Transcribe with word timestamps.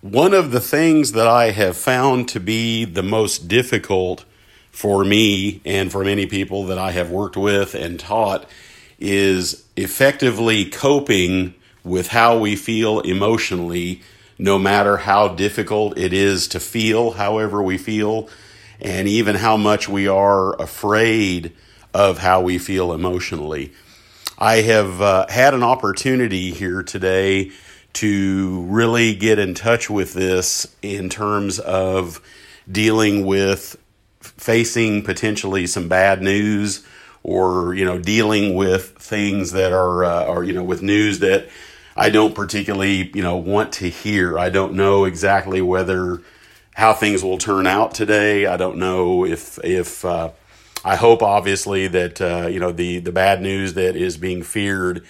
One 0.00 0.32
of 0.32 0.52
the 0.52 0.60
things 0.60 1.10
that 1.12 1.26
I 1.26 1.50
have 1.50 1.76
found 1.76 2.28
to 2.28 2.38
be 2.38 2.84
the 2.84 3.02
most 3.02 3.48
difficult 3.48 4.24
for 4.70 5.04
me 5.04 5.60
and 5.64 5.90
for 5.90 6.04
many 6.04 6.24
people 6.24 6.66
that 6.66 6.78
I 6.78 6.92
have 6.92 7.10
worked 7.10 7.36
with 7.36 7.74
and 7.74 7.98
taught 7.98 8.48
is 9.00 9.64
effectively 9.76 10.66
coping 10.66 11.54
with 11.82 12.08
how 12.08 12.38
we 12.38 12.54
feel 12.54 13.00
emotionally, 13.00 14.02
no 14.38 14.56
matter 14.56 14.98
how 14.98 15.26
difficult 15.26 15.98
it 15.98 16.12
is 16.12 16.46
to 16.48 16.60
feel 16.60 17.12
however 17.12 17.60
we 17.60 17.76
feel, 17.76 18.28
and 18.80 19.08
even 19.08 19.34
how 19.34 19.56
much 19.56 19.88
we 19.88 20.06
are 20.06 20.54
afraid 20.62 21.52
of 21.92 22.18
how 22.18 22.40
we 22.40 22.56
feel 22.56 22.92
emotionally. 22.92 23.72
I 24.38 24.60
have 24.60 25.02
uh, 25.02 25.26
had 25.28 25.54
an 25.54 25.64
opportunity 25.64 26.52
here 26.52 26.84
today 26.84 27.50
to 27.94 28.62
really 28.62 29.14
get 29.14 29.38
in 29.38 29.54
touch 29.54 29.90
with 29.90 30.14
this 30.14 30.74
in 30.82 31.08
terms 31.08 31.58
of 31.58 32.20
dealing 32.70 33.24
with 33.26 33.76
facing 34.20 35.02
potentially 35.02 35.66
some 35.66 35.88
bad 35.88 36.22
news 36.22 36.86
or 37.22 37.74
you 37.74 37.84
know 37.84 37.98
dealing 37.98 38.54
with 38.54 38.90
things 38.98 39.52
that 39.52 39.72
are 39.72 40.04
uh, 40.04 40.24
or 40.24 40.44
you 40.44 40.52
know 40.52 40.64
with 40.64 40.82
news 40.82 41.18
that 41.20 41.48
I 41.96 42.10
don't 42.10 42.34
particularly 42.34 43.10
you 43.14 43.22
know 43.22 43.36
want 43.36 43.72
to 43.74 43.88
hear. 43.88 44.38
I 44.38 44.50
don't 44.50 44.74
know 44.74 45.04
exactly 45.04 45.60
whether 45.60 46.22
how 46.74 46.94
things 46.94 47.24
will 47.24 47.38
turn 47.38 47.66
out 47.66 47.94
today. 47.94 48.46
I 48.46 48.56
don't 48.56 48.78
know 48.78 49.24
if 49.24 49.58
if 49.64 50.04
uh, 50.04 50.30
I 50.84 50.96
hope 50.96 51.22
obviously 51.22 51.88
that 51.88 52.20
uh, 52.20 52.46
you 52.46 52.60
know 52.60 52.72
the 52.72 53.00
the 53.00 53.12
bad 53.12 53.42
news 53.42 53.74
that 53.74 53.96
is 53.96 54.16
being 54.16 54.42
feared 54.42 55.04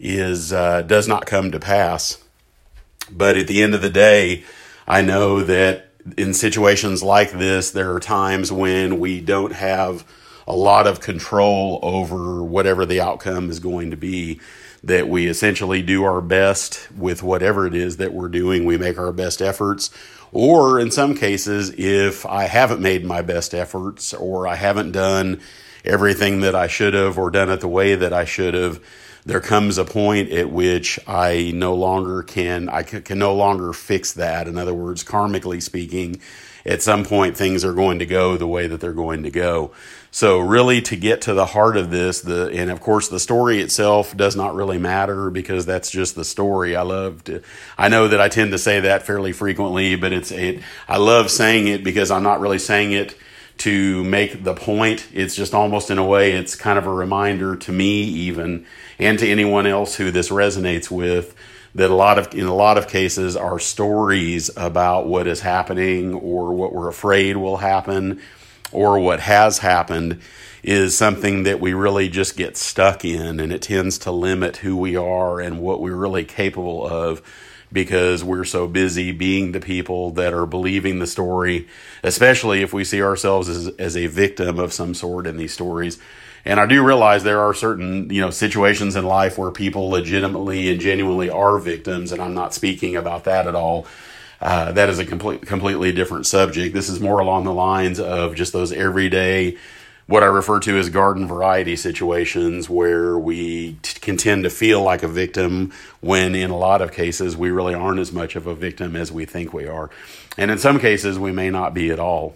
is 0.00 0.52
uh, 0.52 0.82
does 0.82 1.06
not 1.06 1.26
come 1.26 1.52
to 1.52 1.60
pass. 1.60 2.23
But 3.10 3.36
at 3.36 3.46
the 3.46 3.62
end 3.62 3.74
of 3.74 3.82
the 3.82 3.90
day, 3.90 4.44
I 4.86 5.02
know 5.02 5.42
that 5.42 5.90
in 6.16 6.34
situations 6.34 7.02
like 7.02 7.32
this, 7.32 7.70
there 7.70 7.94
are 7.94 8.00
times 8.00 8.52
when 8.52 8.98
we 8.98 9.20
don't 9.20 9.52
have 9.52 10.04
a 10.46 10.54
lot 10.54 10.86
of 10.86 11.00
control 11.00 11.80
over 11.82 12.42
whatever 12.42 12.84
the 12.84 13.00
outcome 13.00 13.50
is 13.50 13.60
going 13.60 13.90
to 13.90 13.96
be. 13.96 14.40
That 14.82 15.08
we 15.08 15.28
essentially 15.28 15.80
do 15.80 16.04
our 16.04 16.20
best 16.20 16.92
with 16.92 17.22
whatever 17.22 17.66
it 17.66 17.74
is 17.74 17.96
that 17.96 18.12
we're 18.12 18.28
doing. 18.28 18.66
We 18.66 18.76
make 18.76 18.98
our 18.98 19.12
best 19.12 19.40
efforts. 19.40 19.88
Or 20.30 20.78
in 20.78 20.90
some 20.90 21.14
cases, 21.14 21.70
if 21.78 22.26
I 22.26 22.44
haven't 22.44 22.82
made 22.82 23.02
my 23.02 23.22
best 23.22 23.54
efforts 23.54 24.12
or 24.12 24.46
I 24.46 24.56
haven't 24.56 24.92
done 24.92 25.40
everything 25.86 26.40
that 26.40 26.54
I 26.54 26.66
should 26.66 26.92
have 26.92 27.16
or 27.16 27.30
done 27.30 27.48
it 27.50 27.60
the 27.60 27.68
way 27.68 27.94
that 27.94 28.12
I 28.12 28.26
should 28.26 28.52
have, 28.52 28.78
there 29.26 29.40
comes 29.40 29.78
a 29.78 29.84
point 29.84 30.30
at 30.30 30.50
which 30.50 30.98
I 31.06 31.52
no 31.54 31.74
longer 31.74 32.22
can 32.22 32.68
I 32.68 32.82
can, 32.82 33.02
can 33.02 33.18
no 33.18 33.34
longer 33.34 33.72
fix 33.72 34.12
that. 34.14 34.46
In 34.46 34.58
other 34.58 34.74
words, 34.74 35.02
karmically 35.02 35.62
speaking, 35.62 36.20
at 36.66 36.82
some 36.82 37.04
point 37.04 37.36
things 37.36 37.64
are 37.64 37.72
going 37.72 37.98
to 38.00 38.06
go 38.06 38.36
the 38.36 38.46
way 38.46 38.66
that 38.66 38.80
they're 38.80 38.92
going 38.92 39.22
to 39.22 39.30
go. 39.30 39.72
So 40.10 40.38
really 40.38 40.80
to 40.82 40.96
get 40.96 41.22
to 41.22 41.34
the 41.34 41.46
heart 41.46 41.76
of 41.76 41.90
this, 41.90 42.20
the 42.20 42.50
and 42.50 42.70
of 42.70 42.80
course 42.80 43.08
the 43.08 43.18
story 43.18 43.60
itself 43.60 44.16
does 44.16 44.36
not 44.36 44.54
really 44.54 44.78
matter 44.78 45.30
because 45.30 45.66
that's 45.66 45.90
just 45.90 46.14
the 46.14 46.24
story. 46.24 46.76
I 46.76 46.82
love 46.82 47.24
to 47.24 47.42
I 47.78 47.88
know 47.88 48.08
that 48.08 48.20
I 48.20 48.28
tend 48.28 48.52
to 48.52 48.58
say 48.58 48.80
that 48.80 49.04
fairly 49.04 49.32
frequently, 49.32 49.96
but 49.96 50.12
it's 50.12 50.30
it 50.30 50.60
I 50.86 50.98
love 50.98 51.30
saying 51.30 51.66
it 51.66 51.82
because 51.82 52.10
I'm 52.10 52.22
not 52.22 52.40
really 52.40 52.58
saying 52.58 52.92
it 52.92 53.16
to 53.58 54.04
make 54.04 54.44
the 54.44 54.54
point. 54.54 55.06
It's 55.12 55.34
just 55.34 55.54
almost 55.54 55.90
in 55.90 55.98
a 55.98 56.04
way 56.04 56.32
it's 56.32 56.54
kind 56.54 56.78
of 56.78 56.86
a 56.86 56.92
reminder 56.92 57.56
to 57.56 57.72
me 57.72 58.02
even 58.02 58.66
and 58.98 59.18
to 59.18 59.28
anyone 59.28 59.66
else 59.66 59.96
who 59.96 60.10
this 60.10 60.28
resonates 60.30 60.90
with 60.90 61.34
that 61.74 61.90
a 61.90 61.94
lot 61.94 62.18
of 62.18 62.32
in 62.34 62.46
a 62.46 62.54
lot 62.54 62.78
of 62.78 62.88
cases 62.88 63.36
our 63.36 63.58
stories 63.58 64.50
about 64.56 65.06
what 65.06 65.26
is 65.26 65.40
happening 65.40 66.14
or 66.14 66.52
what 66.52 66.72
we're 66.72 66.88
afraid 66.88 67.36
will 67.36 67.56
happen 67.58 68.20
or 68.72 68.98
what 68.98 69.20
has 69.20 69.58
happened 69.58 70.20
is 70.62 70.96
something 70.96 71.42
that 71.42 71.60
we 71.60 71.74
really 71.74 72.08
just 72.08 72.36
get 72.36 72.56
stuck 72.56 73.04
in 73.04 73.38
and 73.38 73.52
it 73.52 73.62
tends 73.62 73.98
to 73.98 74.10
limit 74.10 74.58
who 74.58 74.76
we 74.76 74.96
are 74.96 75.40
and 75.40 75.60
what 75.60 75.80
we're 75.80 75.96
really 75.96 76.24
capable 76.24 76.86
of 76.86 77.20
because 77.74 78.24
we're 78.24 78.44
so 78.46 78.66
busy 78.66 79.12
being 79.12 79.52
the 79.52 79.60
people 79.60 80.12
that 80.12 80.32
are 80.32 80.46
believing 80.46 80.98
the 80.98 81.06
story 81.06 81.68
especially 82.02 82.62
if 82.62 82.72
we 82.72 82.84
see 82.84 83.02
ourselves 83.02 83.50
as, 83.50 83.68
as 83.76 83.96
a 83.96 84.06
victim 84.06 84.58
of 84.58 84.72
some 84.72 84.94
sort 84.94 85.26
in 85.26 85.36
these 85.36 85.52
stories 85.52 85.98
and 86.44 86.60
I 86.60 86.66
do 86.66 86.84
realize 86.84 87.22
there 87.22 87.40
are 87.40 87.54
certain, 87.54 88.10
you 88.10 88.20
know, 88.20 88.30
situations 88.30 88.96
in 88.96 89.06
life 89.06 89.38
where 89.38 89.50
people 89.50 89.88
legitimately 89.88 90.70
and 90.70 90.78
genuinely 90.78 91.30
are 91.30 91.58
victims, 91.58 92.12
and 92.12 92.20
I'm 92.20 92.34
not 92.34 92.52
speaking 92.52 92.96
about 92.96 93.24
that 93.24 93.46
at 93.46 93.54
all. 93.54 93.86
Uh, 94.40 94.72
that 94.72 94.90
is 94.90 94.98
a 94.98 95.06
complete, 95.06 95.46
completely 95.46 95.92
different 95.92 96.26
subject. 96.26 96.74
This 96.74 96.90
is 96.90 97.00
more 97.00 97.18
along 97.18 97.44
the 97.44 97.52
lines 97.52 97.98
of 97.98 98.34
just 98.34 98.52
those 98.52 98.72
everyday, 98.72 99.56
what 100.06 100.22
I 100.22 100.26
refer 100.26 100.60
to 100.60 100.78
as 100.78 100.90
garden 100.90 101.26
variety 101.26 101.76
situations 101.76 102.68
where 102.68 103.18
we 103.18 103.78
t- 103.82 104.00
can 104.00 104.16
tend 104.16 104.44
to 104.44 104.50
feel 104.50 104.82
like 104.82 105.02
a 105.02 105.08
victim 105.08 105.72
when, 106.00 106.34
in 106.34 106.50
a 106.50 106.58
lot 106.58 106.82
of 106.82 106.92
cases, 106.92 107.36
we 107.36 107.50
really 107.50 107.74
aren't 107.74 108.00
as 108.00 108.12
much 108.12 108.36
of 108.36 108.46
a 108.46 108.54
victim 108.54 108.96
as 108.96 109.10
we 109.10 109.24
think 109.24 109.52
we 109.54 109.66
are. 109.66 109.90
And 110.36 110.50
in 110.50 110.58
some 110.58 110.78
cases, 110.78 111.18
we 111.18 111.32
may 111.32 111.50
not 111.50 111.72
be 111.72 111.90
at 111.90 111.98
all. 111.98 112.34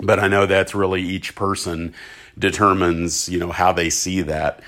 But 0.00 0.18
I 0.18 0.28
know 0.28 0.46
that's 0.46 0.74
really 0.74 1.02
each 1.02 1.34
person 1.34 1.94
determines 2.38 3.28
you 3.28 3.38
know 3.38 3.50
how 3.50 3.72
they 3.72 3.90
see 3.90 4.22
that 4.22 4.60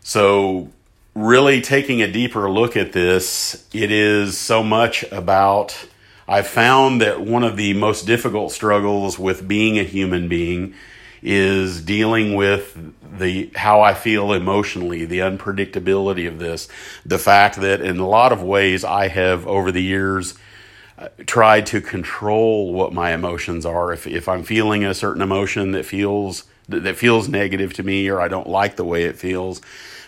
so 0.00 0.68
really 1.14 1.60
taking 1.60 2.02
a 2.02 2.10
deeper 2.10 2.50
look 2.50 2.76
at 2.76 2.92
this 2.92 3.66
it 3.72 3.92
is 3.92 4.36
so 4.36 4.62
much 4.62 5.04
about 5.12 5.86
i've 6.26 6.46
found 6.46 7.00
that 7.00 7.20
one 7.20 7.44
of 7.44 7.56
the 7.56 7.74
most 7.74 8.06
difficult 8.06 8.50
struggles 8.50 9.18
with 9.18 9.46
being 9.46 9.78
a 9.78 9.84
human 9.84 10.28
being 10.28 10.74
is 11.22 11.80
dealing 11.80 12.34
with 12.34 12.76
the 13.18 13.50
how 13.54 13.80
I 13.80 13.94
feel 13.94 14.32
emotionally, 14.32 15.04
the 15.04 15.20
unpredictability 15.20 16.26
of 16.26 16.38
this, 16.38 16.68
the 17.06 17.18
fact 17.18 17.56
that 17.56 17.80
in 17.80 17.98
a 17.98 18.08
lot 18.08 18.32
of 18.32 18.42
ways 18.42 18.84
I 18.84 19.08
have 19.08 19.46
over 19.46 19.70
the 19.70 19.82
years 19.82 20.34
uh, 20.98 21.08
tried 21.26 21.66
to 21.66 21.80
control 21.80 22.72
what 22.72 22.92
my 22.92 23.12
emotions 23.12 23.64
are. 23.64 23.92
If 23.92 24.06
if 24.06 24.28
I'm 24.28 24.42
feeling 24.42 24.84
a 24.84 24.94
certain 24.94 25.22
emotion 25.22 25.72
that 25.72 25.84
feels 25.84 26.44
that 26.68 26.96
feels 26.96 27.28
negative 27.28 27.72
to 27.74 27.82
me 27.82 28.08
or 28.08 28.20
I 28.20 28.28
don't 28.28 28.48
like 28.48 28.76
the 28.76 28.84
way 28.84 29.04
it 29.04 29.16
feels, 29.16 29.60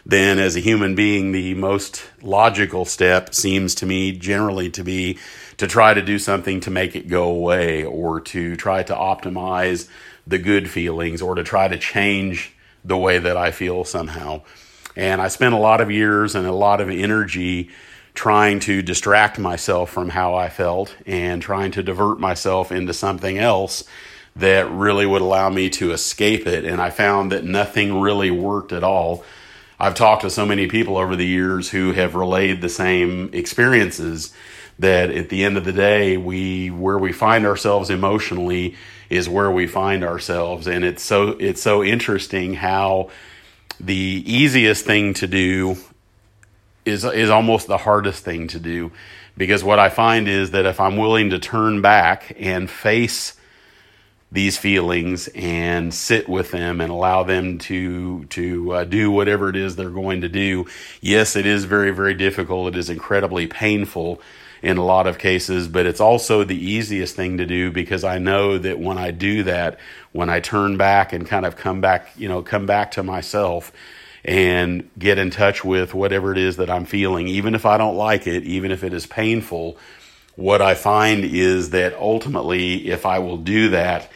then 0.07 0.39
as 0.39 0.57
a 0.57 0.61
human 0.61 0.95
being, 0.95 1.33
the 1.33 1.55
most 1.55 2.03
logical 2.23 2.85
step 2.85 3.35
seems 3.35 3.75
to 3.77 3.87
me 3.87 4.13
generally 4.13 4.71
to 4.71 4.85
be 4.85 5.19
to 5.57 5.67
try 5.67 5.95
to 5.95 6.03
do 6.03 6.19
something 6.19 6.61
to 6.61 6.71
make 6.71 6.97
it 6.97 7.09
go 7.09 7.25
away 7.25 7.85
or 7.85 8.21
to 8.21 8.57
try 8.57 8.83
to 8.83 8.95
optimize 8.95 9.89
the 10.27 10.39
good 10.39 10.71
feelings 10.71 11.21
or 11.21 11.35
to 11.35 11.45
try 11.45 11.69
to 11.69 11.79
change 11.79 12.55
the 12.85 12.97
way 12.97 13.19
that 13.19 13.37
I 13.37 13.51
feel 13.51 13.85
somehow. 13.85 14.43
And 14.97 15.21
I 15.21 15.29
spent 15.29 15.55
a 15.55 15.59
lot 15.59 15.81
of 15.81 15.91
years 15.91 16.35
and 16.35 16.47
a 16.47 16.53
lot 16.53 16.81
of 16.81 16.89
energy 16.89 17.71
trying 18.15 18.61
to 18.61 18.81
distract 18.81 19.39
myself 19.39 19.91
from 19.91 20.11
how 20.11 20.35
I 20.35 20.49
felt 20.49 20.95
and 21.05 21.43
trying 21.43 21.73
to 21.73 21.83
divert 21.83 22.21
myself 22.21 22.71
into 22.71 22.95
something 22.95 23.39
else 23.39 23.85
that 24.37 24.71
really 24.71 25.07
would 25.07 25.23
allow 25.23 25.49
me 25.51 25.69
to 25.71 25.93
escape 25.93 26.47
it. 26.47 26.65
And 26.65 26.81
I 26.81 26.91
found 26.91 27.33
that 27.33 27.45
nothing 27.45 28.01
really 28.01 28.31
worked 28.31 28.73
at 28.73 28.85
all. 28.85 29.25
I've 29.85 29.95
talked 29.95 30.23
to 30.23 30.31
so 30.31 30.47
many 30.47 30.67
people 30.67 30.97
over 30.97 31.15
the 31.15 31.27
years 31.27 31.69
who 31.69 31.93
have 31.93 32.15
relayed 32.15 32.63
the 32.63 32.71
same 32.71 33.29
experiences 33.35 34.33
that 34.79 35.11
at 35.11 35.29
the 35.29 35.45
end 35.45 35.59
of 35.59 35.67
the 35.67 35.75
day, 35.75 36.17
we 36.17 36.71
where 36.71 36.97
we 36.97 37.13
find 37.13 37.45
ourselves 37.45 37.91
emotionally 37.91 38.77
is 39.11 39.29
where 39.29 39.51
we 39.51 39.67
find 39.67 40.03
ourselves. 40.03 40.67
And 40.67 40.87
it's 40.87 41.03
so 41.03 41.33
it's 41.33 41.61
so 41.61 41.85
interesting 41.85 42.55
how 42.55 43.11
the 43.79 44.23
easiest 44.25 44.87
thing 44.87 45.13
to 45.15 45.27
do 45.27 45.77
is 46.87 47.05
is 47.05 47.29
almost 47.29 47.67
the 47.67 47.77
hardest 47.77 48.25
thing 48.25 48.49
to 48.49 48.59
do 48.59 48.91
because 49.37 49.63
what 49.63 49.79
I 49.79 49.91
find 49.91 50.29
is 50.29 50.53
that 50.53 50.65
if 50.65 50.81
I'm 50.81 50.97
willing 50.97 51.29
to 51.29 51.39
turn 51.39 51.83
back 51.83 52.35
and 52.41 52.71
face 52.71 53.35
these 54.35 54.59
feelings 54.59 55.29
and 55.29 55.95
sit 55.95 56.29
with 56.29 56.51
them 56.51 56.81
and 56.81 56.91
allow 56.91 57.23
them 57.23 57.57
to 57.57 58.25
to 58.25 58.73
uh, 58.73 58.85
do 58.85 59.11
whatever 59.11 59.49
it 59.49 59.55
is 59.55 59.77
they're 59.77 59.91
going 59.91 60.23
to 60.23 60.29
do. 60.29 60.67
Yes, 61.01 61.37
it 61.37 61.47
is 61.47 61.65
very 61.65 61.93
very 61.93 62.15
difficult. 62.15 62.75
It 62.75 62.79
is 62.79 62.91
incredibly 62.91 63.47
painful 63.47 64.21
in 64.61 64.77
a 64.77 64.85
lot 64.85 65.07
of 65.07 65.19
cases, 65.19 65.69
but 65.69 65.87
it's 65.87 66.01
also 66.01 66.43
the 66.43 66.57
easiest 66.57 67.15
thing 67.15 67.39
to 67.39 67.47
do 67.47 67.71
because 67.71 68.03
I 68.03 68.19
know 68.19 68.59
that 68.59 68.81
when 68.81 68.99
I 68.99 69.13
do 69.13 69.45
that, 69.45 69.79
when 70.11 70.29
I 70.29 70.41
turn 70.41 70.79
back 70.79 71.13
and 71.13 71.27
kind 71.27 71.47
of 71.47 71.55
come 71.55 71.81
back, 71.81 72.09
you 72.17 72.29
know, 72.29 72.43
come 72.43 72.67
back 72.67 72.93
to 72.93 73.03
myself 73.05 73.73
and 74.25 74.89
get 74.99 75.19
in 75.19 75.31
touch 75.31 75.65
with 75.65 75.95
whatever 75.95 76.33
it 76.33 76.39
is 76.39 76.57
that 76.57 76.71
I'm 76.71 76.87
feeling, 76.87 77.29
even 77.29 77.55
if 77.55 77.67
I 77.67 77.77
don't 77.77 77.97
like 77.97 78.27
it, 78.27 78.43
even 78.45 78.73
if 78.73 78.83
it 78.83 78.95
is 78.95 79.07
painful, 79.07 79.77
what 80.35 80.61
I 80.61 80.75
find 80.75 81.25
is 81.25 81.71
that 81.71 81.95
ultimately, 81.95 82.89
if 82.89 83.07
I 83.07 83.19
will 83.21 83.37
do 83.37 83.69
that, 83.69 84.11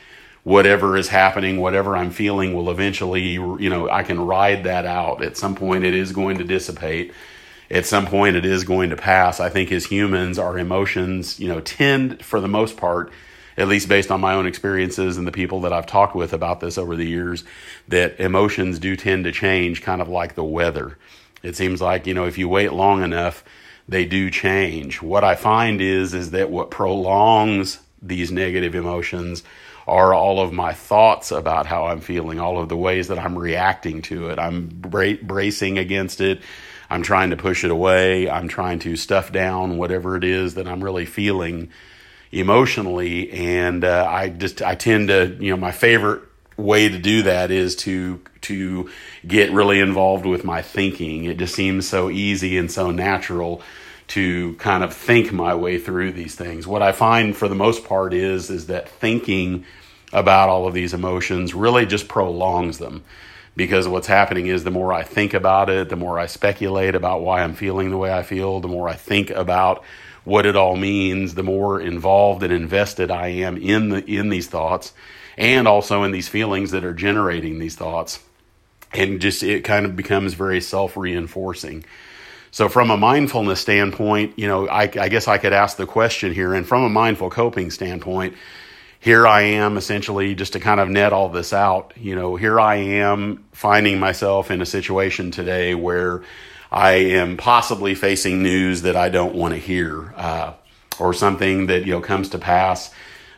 whatever 0.49 0.97
is 0.97 1.09
happening, 1.09 1.61
whatever 1.61 1.95
I'm 1.95 2.11
feeling 2.11 2.55
will 2.55 2.71
eventually, 2.71 3.23
you 3.23 3.69
know, 3.69 3.91
I 3.91 4.03
can 4.03 4.19
ride 4.19 4.65
that 4.65 4.87
out. 4.87 5.23
At 5.23 5.37
some 5.37 5.55
point, 5.55 5.85
it 5.85 5.95
is 5.95 6.12
going 6.12 6.39
to 6.39 6.45
dissipate. 6.45 7.12
at 7.71 7.87
some 7.87 8.06
point 8.06 8.37
it 8.37 8.45
is 8.45 8.65
going 8.65 8.91
to 8.91 8.97
pass. 8.97 9.41
I 9.41 9.50
think 9.50 9.71
as 9.73 9.87
humans, 9.87 10.39
our 10.39 10.59
emotions, 10.59 11.39
you 11.39 11.49
know, 11.49 11.61
tend 11.61 12.25
for 12.25 12.41
the 12.41 12.49
most 12.49 12.77
part, 12.77 13.12
at 13.56 13.69
least 13.69 13.89
based 13.89 14.11
on 14.11 14.21
my 14.21 14.35
own 14.35 14.47
experiences 14.47 15.17
and 15.17 15.27
the 15.27 15.33
people 15.33 15.61
that 15.62 15.73
I've 15.73 15.87
talked 15.87 16.15
with 16.15 16.33
about 16.33 16.61
this 16.61 16.79
over 16.79 16.97
the 16.97 17.06
years, 17.06 17.45
that 17.89 18.19
emotions 18.21 18.79
do 18.79 18.97
tend 18.97 19.25
to 19.25 19.33
change 19.33 19.83
kind 19.83 20.00
of 20.00 20.09
like 20.09 20.35
the 20.35 20.45
weather. 20.45 20.97
It 21.43 21.56
seems 21.56 21.81
like, 21.81 22.06
you 22.06 22.15
know, 22.15 22.25
if 22.25 22.39
you 22.39 22.49
wait 22.49 22.73
long 22.73 23.03
enough, 23.03 23.45
they 23.89 24.05
do 24.05 24.31
change. 24.31 25.03
What 25.03 25.25
I 25.25 25.35
find 25.35 25.81
is 25.81 26.15
is 26.15 26.31
that 26.33 26.50
what 26.50 26.71
prolongs 26.71 27.81
these 28.00 28.31
negative 28.31 28.75
emotions 28.75 29.43
are 29.88 30.14
all 30.14 30.40
of 30.40 30.52
my 30.52 30.73
thoughts 30.73 31.31
about 31.31 31.67
how 31.67 31.87
I'm 31.87 32.00
feeling, 32.00 32.38
all 32.38 32.58
of 32.58 32.69
the 32.69 32.76
ways 32.76 33.08
that 33.08 33.19
I'm 33.19 33.38
reacting 33.38 34.02
to 34.02 34.29
it. 34.29 34.38
I'm 34.38 34.69
bra- 34.69 35.14
bracing 35.23 35.79
against 35.79 36.20
it. 36.20 36.40
I'm 36.90 37.02
trying 37.02 37.31
to 37.31 37.37
push 37.37 37.64
it 37.64 37.70
away. 37.70 38.31
I'm 38.31 38.49
trying 38.49 38.79
to 38.81 38.96
stuff 38.96 39.32
down 39.32 39.76
whatever 39.76 40.17
it 40.17 40.25
is 40.25 40.55
that 40.55 40.69
I'm 40.69 40.82
really 40.82 41.06
feeling 41.06 41.70
emotionally. 42.32 43.31
And 43.31 43.85
uh, 43.85 44.06
I 44.08 44.29
just, 44.29 44.62
I 44.62 44.75
tend 44.75 45.08
to, 45.08 45.37
you 45.40 45.50
know, 45.50 45.56
my 45.56 45.73
favorite 45.73 46.23
way 46.56 46.88
to 46.88 46.99
do 46.99 47.23
that 47.23 47.50
is 47.50 47.76
to 47.76 48.20
to 48.40 48.90
get 49.26 49.50
really 49.52 49.81
involved 49.81 50.26
with 50.26 50.44
my 50.44 50.62
thinking. 50.62 51.25
It 51.25 51.38
just 51.38 51.55
seems 51.55 51.88
so 51.88 52.11
easy 52.11 52.56
and 52.56 52.70
so 52.70 52.90
natural 52.90 53.62
to 54.09 54.55
kind 54.55 54.83
of 54.83 54.95
think 54.95 55.33
my 55.33 55.55
way 55.55 55.79
through 55.79 56.13
these 56.13 56.35
things. 56.35 56.67
What 56.67 56.83
I 56.83 56.93
find 56.93 57.37
for 57.37 57.49
the 57.49 57.55
most 57.55 57.85
part 57.85 58.15
is 58.15 58.51
is 58.51 58.67
that 58.67 58.89
thinking 58.89 59.65
about 60.13 60.49
all 60.49 60.67
of 60.67 60.75
these 60.75 60.95
emotions 60.95 61.55
really 61.55 61.85
just 61.85 62.09
prolongs 62.09 62.79
them 62.79 63.05
because 63.55 63.89
what's 63.89 64.07
happening 64.07 64.47
is 64.47 64.65
the 64.65 64.71
more 64.71 64.93
I 64.93 65.03
think 65.03 65.35
about 65.35 65.69
it, 65.69 65.89
the 65.89 65.97
more 65.97 66.19
I 66.19 66.27
speculate 66.27 66.95
about 66.95 67.23
why 67.23 67.43
I'm 67.43 67.55
feeling 67.55 67.91
the 67.91 67.99
way 67.99 68.13
I 68.13 68.23
feel, 68.23 68.61
the 68.61 68.69
more 68.69 68.89
I 68.89 68.95
think 68.95 69.31
about 69.31 69.85
what 70.25 70.47
it 70.47 70.57
all 70.57 70.77
means, 70.77 71.35
the 71.35 71.43
more 71.43 71.81
involved 71.81 72.43
and 72.43 72.53
invested 72.53 73.11
I 73.11 73.29
am 73.29 73.57
in 73.57 73.89
the 73.89 74.05
in 74.05 74.29
these 74.29 74.47
thoughts 74.47 74.93
and 75.37 75.69
also 75.69 76.03
in 76.03 76.13
these 76.13 76.29
feelings 76.29 76.71
that 76.71 76.85
are 76.85 76.95
generating 76.95 77.59
these 77.59 77.77
thoughts. 77.77 78.21
And 78.93 79.21
just 79.21 79.43
it 79.43 79.65
kind 79.65 79.85
of 79.85 79.97
becomes 79.97 80.35
very 80.35 80.61
self-reinforcing. 80.61 81.85
So, 82.50 82.69
from 82.69 82.91
a 82.91 82.97
mindfulness 82.97 83.61
standpoint, 83.61 84.39
you 84.39 84.49
know, 84.49 84.69
I, 84.69 84.83
I, 84.83 85.09
guess 85.09 85.29
I 85.29 85.39
could 85.39 85.53
ask 85.53 85.77
the 85.77 85.87
question 85.87 86.33
here, 86.33 86.55
and 86.55 86.67
from 86.67 86.83
a 86.83 86.89
mindful 86.89 87.31
coping 87.31 87.71
standpoint, 87.71 88.35
here 89.00 89.27
I 89.27 89.43
am 89.43 89.77
essentially 89.77 90.35
just 90.35 90.55
to 90.55 90.61
kind 90.61 90.81
of 90.81 90.89
net 90.89 91.12
all 91.12 91.29
this 91.29 91.53
out. 91.53 91.93
You 91.97 92.17
know, 92.17 92.37
here 92.37 92.59
I 92.59 92.77
am 92.77 93.45
finding 93.53 94.00
myself 94.00 94.50
in 94.50 94.62
a 94.62 94.67
situation 94.67 95.31
today 95.31 95.75
where 95.75 96.23
I 96.73 96.93
am 96.93 97.37
possibly 97.37 97.95
facing 97.95 98.43
news 98.43 98.83
that 98.83 98.97
I 98.97 99.09
don't 99.09 99.35
want 99.35 99.55
to 99.55 99.61
hear, 99.61 100.12
uh, 100.17 100.55
or 100.99 101.15
something 101.15 101.67
that 101.67 101.87
you 101.87 101.93
know 101.93 102.00
comes 102.00 102.31
to 102.31 102.39
pass 102.39 102.93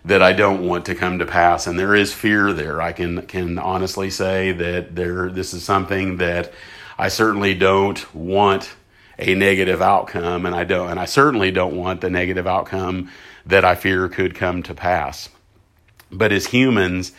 that 0.05 0.23
I 0.23 0.33
don't 0.33 0.67
want 0.67 0.87
to 0.87 0.95
come 0.95 1.19
to 1.19 1.27
pass, 1.27 1.67
and 1.67 1.79
there 1.79 1.95
is 1.95 2.12
fear 2.12 2.53
there. 2.53 2.81
I 2.81 2.93
can 2.93 3.27
can 3.27 3.59
honestly 3.59 4.09
say 4.11 4.53
that 4.53 4.97
there 4.97 5.31
this 5.31 5.53
is 5.53 5.62
something 5.62 6.17
that 6.17 6.53
I 6.99 7.09
certainly 7.09 7.55
don't 7.55 8.15
want 8.15 8.75
a 9.21 9.35
negative 9.35 9.83
outcome, 9.83 10.47
and 10.47 10.55
I 10.55 10.65
don't, 10.65 10.91
and 10.91 11.01
I 11.01 11.05
certainly 11.05 11.51
don't 11.51 11.77
want 11.77 12.01
the 12.01 12.11
negative 12.11 12.47
outcome 12.47 13.11
that 13.47 13.65
I 13.65 13.75
fear 13.75 14.09
could 14.09 14.35
come 14.35 14.63
to 14.65 14.75
pass. 14.75 15.29
But 16.11 16.33
as 16.33 16.47
humans, 16.47 17.13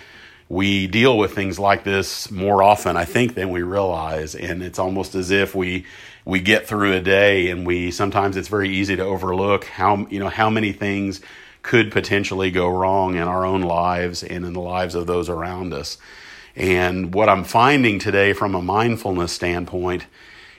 we 0.49 0.87
deal 0.87 1.17
with 1.17 1.33
things 1.33 1.57
like 1.59 1.83
this 1.83 2.29
more 2.29 2.61
often, 2.61 2.97
I 2.97 3.05
think, 3.05 3.35
than 3.35 3.49
we 3.49 3.61
realize, 3.61 4.35
and 4.35 4.61
it's 4.61 4.79
almost 4.79 5.15
as 5.15 5.31
if 5.31 5.55
we 5.55 5.85
we 6.23 6.39
get 6.39 6.67
through 6.67 6.93
a 6.93 7.01
day, 7.01 7.49
and 7.49 7.65
we 7.65 7.89
sometimes 7.91 8.37
it's 8.37 8.47
very 8.47 8.69
easy 8.69 8.95
to 8.95 9.03
overlook 9.03 9.65
how 9.65 10.07
you 10.09 10.19
know 10.19 10.29
how 10.29 10.49
many 10.49 10.73
things 10.73 11.21
could 11.61 11.91
potentially 11.91 12.51
go 12.51 12.67
wrong 12.67 13.15
in 13.15 13.23
our 13.23 13.45
own 13.45 13.61
lives 13.61 14.23
and 14.23 14.45
in 14.45 14.53
the 14.53 14.59
lives 14.59 14.95
of 14.95 15.07
those 15.07 15.29
around 15.29 15.73
us. 15.73 15.97
And 16.55 17.13
what 17.13 17.29
I'm 17.29 17.43
finding 17.43 17.99
today 17.99 18.33
from 18.33 18.55
a 18.55 18.61
mindfulness 18.61 19.31
standpoint 19.31 20.05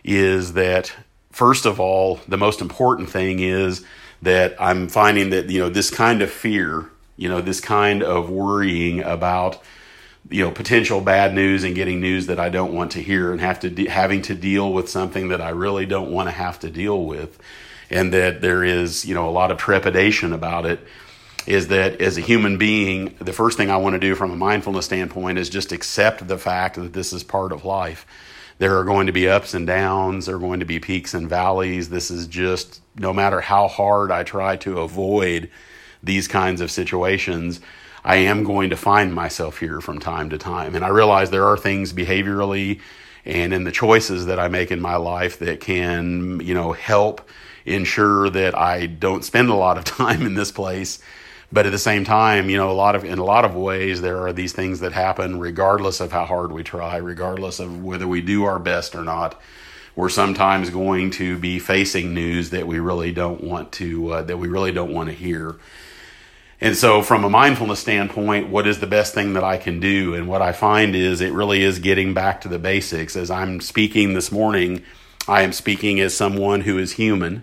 is 0.04 0.54
that 0.54 0.92
first 1.32 1.66
of 1.66 1.80
all, 1.80 2.20
the 2.28 2.36
most 2.36 2.60
important 2.60 3.10
thing 3.10 3.40
is 3.40 3.84
that 4.20 4.54
I'm 4.60 4.88
finding 4.88 5.30
that, 5.30 5.50
you 5.50 5.58
know, 5.58 5.68
this 5.68 5.90
kind 5.90 6.22
of 6.22 6.30
fear, 6.30 6.90
you 7.16 7.28
know, 7.28 7.40
this 7.40 7.60
kind 7.60 8.02
of 8.02 8.30
worrying 8.30 9.02
about, 9.02 9.60
you 10.30 10.44
know, 10.44 10.50
potential 10.50 11.00
bad 11.00 11.34
news 11.34 11.64
and 11.64 11.74
getting 11.74 12.00
news 12.00 12.26
that 12.26 12.38
I 12.38 12.48
don't 12.48 12.72
want 12.72 12.92
to 12.92 13.02
hear 13.02 13.32
and 13.32 13.40
have 13.40 13.58
to 13.60 13.70
de- 13.70 13.88
having 13.88 14.22
to 14.22 14.34
deal 14.34 14.72
with 14.72 14.88
something 14.88 15.28
that 15.28 15.40
I 15.40 15.48
really 15.50 15.86
don't 15.86 16.12
want 16.12 16.28
to 16.28 16.32
have 16.32 16.60
to 16.60 16.70
deal 16.70 17.04
with 17.04 17.38
and 17.90 18.12
that 18.12 18.40
there 18.40 18.62
is, 18.62 19.04
you 19.04 19.14
know, 19.14 19.28
a 19.28 19.30
lot 19.30 19.50
of 19.50 19.58
trepidation 19.58 20.32
about 20.32 20.64
it 20.64 20.80
is 21.46 21.68
that 21.68 22.00
as 22.00 22.16
a 22.16 22.20
human 22.20 22.56
being, 22.56 23.14
the 23.18 23.32
first 23.32 23.56
thing 23.56 23.68
I 23.68 23.76
want 23.76 23.94
to 23.94 23.98
do 23.98 24.14
from 24.14 24.30
a 24.30 24.36
mindfulness 24.36 24.84
standpoint 24.84 25.38
is 25.38 25.50
just 25.50 25.72
accept 25.72 26.26
the 26.28 26.38
fact 26.38 26.76
that 26.76 26.92
this 26.92 27.12
is 27.12 27.24
part 27.24 27.50
of 27.50 27.64
life 27.64 28.06
there 28.62 28.78
are 28.78 28.84
going 28.84 29.08
to 29.08 29.12
be 29.12 29.28
ups 29.28 29.54
and 29.54 29.66
downs, 29.66 30.26
there 30.26 30.36
are 30.36 30.38
going 30.38 30.60
to 30.60 30.64
be 30.64 30.78
peaks 30.78 31.14
and 31.14 31.28
valleys. 31.28 31.88
This 31.88 32.12
is 32.12 32.28
just 32.28 32.80
no 32.96 33.12
matter 33.12 33.40
how 33.40 33.66
hard 33.66 34.12
I 34.12 34.22
try 34.22 34.54
to 34.58 34.78
avoid 34.78 35.50
these 36.00 36.28
kinds 36.28 36.60
of 36.60 36.70
situations, 36.70 37.58
I 38.04 38.18
am 38.18 38.44
going 38.44 38.70
to 38.70 38.76
find 38.76 39.12
myself 39.12 39.58
here 39.58 39.80
from 39.80 39.98
time 39.98 40.30
to 40.30 40.38
time. 40.38 40.76
And 40.76 40.84
I 40.84 40.90
realize 40.90 41.30
there 41.30 41.48
are 41.48 41.56
things 41.56 41.92
behaviorally 41.92 42.80
and 43.24 43.52
in 43.52 43.64
the 43.64 43.72
choices 43.72 44.26
that 44.26 44.38
I 44.38 44.46
make 44.46 44.70
in 44.70 44.80
my 44.80 44.94
life 44.94 45.40
that 45.40 45.58
can, 45.58 46.38
you 46.38 46.54
know, 46.54 46.70
help 46.70 47.28
ensure 47.64 48.30
that 48.30 48.56
I 48.56 48.86
don't 48.86 49.24
spend 49.24 49.50
a 49.50 49.54
lot 49.54 49.76
of 49.76 49.82
time 49.84 50.24
in 50.24 50.34
this 50.34 50.52
place 50.52 51.00
but 51.52 51.66
at 51.66 51.72
the 51.72 51.78
same 51.78 52.04
time, 52.04 52.48
you 52.48 52.56
know, 52.56 52.70
a 52.70 52.72
lot 52.72 52.96
of 52.96 53.04
in 53.04 53.18
a 53.18 53.24
lot 53.24 53.44
of 53.44 53.54
ways 53.54 54.00
there 54.00 54.26
are 54.26 54.32
these 54.32 54.54
things 54.54 54.80
that 54.80 54.92
happen 54.92 55.38
regardless 55.38 56.00
of 56.00 56.10
how 56.10 56.24
hard 56.24 56.50
we 56.50 56.62
try, 56.62 56.96
regardless 56.96 57.60
of 57.60 57.84
whether 57.84 58.08
we 58.08 58.22
do 58.22 58.44
our 58.44 58.58
best 58.58 58.94
or 58.94 59.04
not. 59.04 59.40
We're 59.94 60.08
sometimes 60.08 60.70
going 60.70 61.10
to 61.12 61.36
be 61.36 61.58
facing 61.58 62.14
news 62.14 62.50
that 62.50 62.66
we 62.66 62.78
really 62.78 63.12
don't 63.12 63.44
want 63.44 63.72
to 63.72 64.12
uh, 64.12 64.22
that 64.22 64.38
we 64.38 64.48
really 64.48 64.72
don't 64.72 64.92
want 64.92 65.10
to 65.10 65.14
hear. 65.14 65.56
And 66.58 66.76
so, 66.76 67.02
from 67.02 67.24
a 67.24 67.28
mindfulness 67.28 67.80
standpoint, 67.80 68.48
what 68.48 68.66
is 68.66 68.78
the 68.78 68.86
best 68.86 69.12
thing 69.12 69.34
that 69.34 69.44
I 69.44 69.58
can 69.58 69.78
do? 69.78 70.14
And 70.14 70.28
what 70.28 70.40
I 70.40 70.52
find 70.52 70.94
is 70.94 71.20
it 71.20 71.32
really 71.32 71.62
is 71.62 71.80
getting 71.80 72.14
back 72.14 72.40
to 72.42 72.48
the 72.48 72.58
basics. 72.58 73.14
As 73.14 73.30
I'm 73.30 73.60
speaking 73.60 74.14
this 74.14 74.32
morning, 74.32 74.84
I 75.28 75.42
am 75.42 75.52
speaking 75.52 76.00
as 76.00 76.16
someone 76.16 76.62
who 76.62 76.78
is 76.78 76.92
human. 76.92 77.42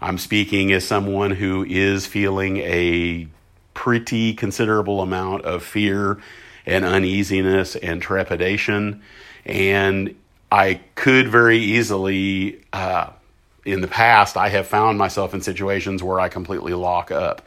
I'm 0.00 0.16
speaking 0.16 0.72
as 0.72 0.86
someone 0.86 1.32
who 1.32 1.64
is 1.64 2.06
feeling 2.06 2.58
a 2.58 3.28
pretty 3.74 4.34
considerable 4.34 5.00
amount 5.00 5.44
of 5.44 5.62
fear 5.62 6.18
and 6.66 6.84
uneasiness 6.84 7.76
and 7.76 8.00
trepidation. 8.00 9.02
And 9.44 10.14
I 10.50 10.80
could 10.94 11.28
very 11.28 11.58
easily, 11.58 12.60
uh, 12.72 13.10
in 13.64 13.80
the 13.80 13.88
past, 13.88 14.36
I 14.36 14.48
have 14.50 14.66
found 14.66 14.98
myself 14.98 15.34
in 15.34 15.40
situations 15.40 16.02
where 16.02 16.20
I 16.20 16.28
completely 16.28 16.74
lock 16.74 17.10
up, 17.10 17.42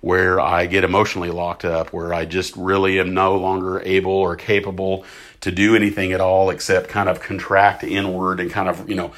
where 0.00 0.40
I 0.40 0.66
get 0.66 0.84
emotionally 0.84 1.30
locked 1.30 1.64
up, 1.64 1.92
where 1.92 2.12
I 2.12 2.24
just 2.24 2.56
really 2.56 2.98
am 2.98 3.14
no 3.14 3.36
longer 3.36 3.80
able 3.80 4.12
or 4.12 4.36
capable 4.36 5.04
to 5.42 5.50
do 5.50 5.76
anything 5.76 6.12
at 6.12 6.20
all 6.20 6.50
except 6.50 6.88
kind 6.88 7.08
of 7.08 7.20
contract 7.20 7.84
inward 7.84 8.40
and 8.40 8.50
kind 8.50 8.68
of, 8.68 8.88
you 8.88 8.96
know, 8.96 9.12